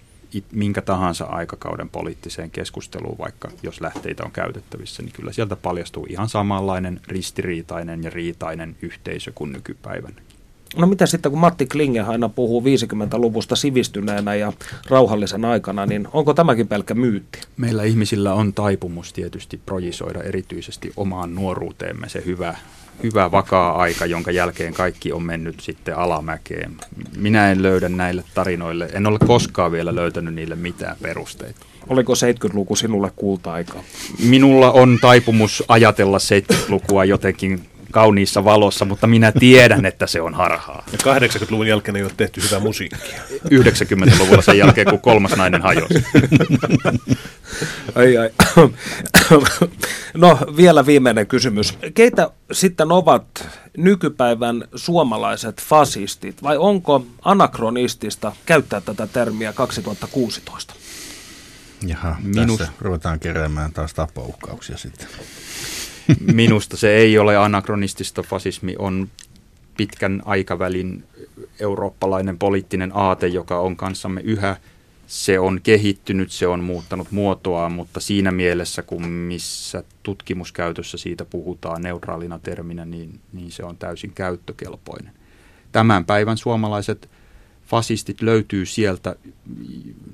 [0.53, 6.29] minkä tahansa aikakauden poliittiseen keskusteluun, vaikka jos lähteitä on käytettävissä, niin kyllä sieltä paljastuu ihan
[6.29, 10.23] samanlainen ristiriitainen ja riitainen yhteisö kuin nykypäivänä.
[10.77, 14.53] No mitä sitten, kun Matti Klinge aina puhuu 50-luvusta sivistyneenä ja
[14.91, 17.41] rauhallisen aikana, niin onko tämäkin pelkkä myytti?
[17.57, 22.55] Meillä ihmisillä on taipumus tietysti projisoida erityisesti omaan nuoruuteemme se hyvä,
[23.03, 26.77] hyvä vakaa aika, jonka jälkeen kaikki on mennyt sitten alamäkeen.
[27.17, 31.67] Minä en löydä näille tarinoille, en ole koskaan vielä löytänyt niille mitään perusteita.
[31.89, 33.83] Oliko 70-luku sinulle kulta-aikaa?
[34.25, 40.85] Minulla on taipumus ajatella 70-lukua jotenkin kauniissa valossa, mutta minä tiedän, että se on harhaa.
[40.93, 43.21] Ja 80-luvun jälkeen ei ole tehty hyvää musiikkia.
[43.33, 46.05] 90-luvulla sen jälkeen, kun kolmas nainen hajosi.
[47.95, 48.31] Ai, ai.
[50.15, 51.79] No vielä viimeinen kysymys.
[51.95, 60.75] Keitä sitten ovat nykypäivän suomalaiset fasistit vai onko anakronistista käyttää tätä termiä 2016?
[61.87, 65.09] Jaha, Minus- tässä ruvetaan keräämään taas tapaukkauksia sitten.
[66.33, 68.23] Minusta se ei ole anakronistista.
[68.23, 69.09] Fasismi on
[69.77, 71.05] pitkän aikavälin
[71.61, 74.57] eurooppalainen poliittinen aate, joka on kanssamme yhä.
[75.07, 81.83] Se on kehittynyt, se on muuttanut muotoaan, mutta siinä mielessä, kun missä tutkimuskäytössä siitä puhutaan
[81.83, 85.13] neutraalina terminä, niin, niin se on täysin käyttökelpoinen.
[85.73, 87.11] Tämän päivän suomalaiset
[87.67, 89.17] fasistit löytyy sieltä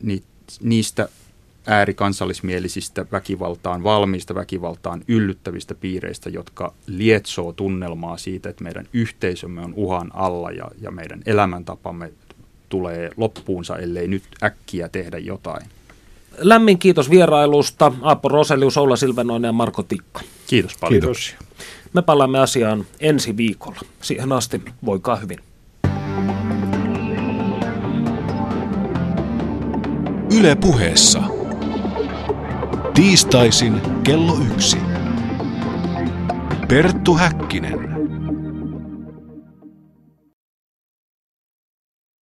[0.02, 0.22] ni,
[0.62, 1.08] niistä
[1.66, 10.10] äärikansallismielisistä väkivaltaan valmiista, väkivaltaan yllyttävistä piireistä, jotka lietsoo tunnelmaa siitä, että meidän yhteisömme on uhan
[10.14, 12.12] alla ja, ja meidän elämäntapamme
[12.68, 15.66] tulee loppuunsa, ellei nyt äkkiä tehdä jotain.
[16.38, 20.20] Lämmin kiitos vierailusta Aapo Roselius, Oula Silvenoinen ja Marko Tikka.
[20.46, 21.00] Kiitos paljon.
[21.00, 21.34] Kiitos.
[21.92, 23.80] Me palaamme asiaan ensi viikolla.
[24.02, 25.38] Siihen asti voikaa hyvin.
[30.38, 31.35] Yle puheessa.
[32.96, 34.78] Tiistaisin kello yksi.
[36.68, 37.95] Perttu Häkkinen.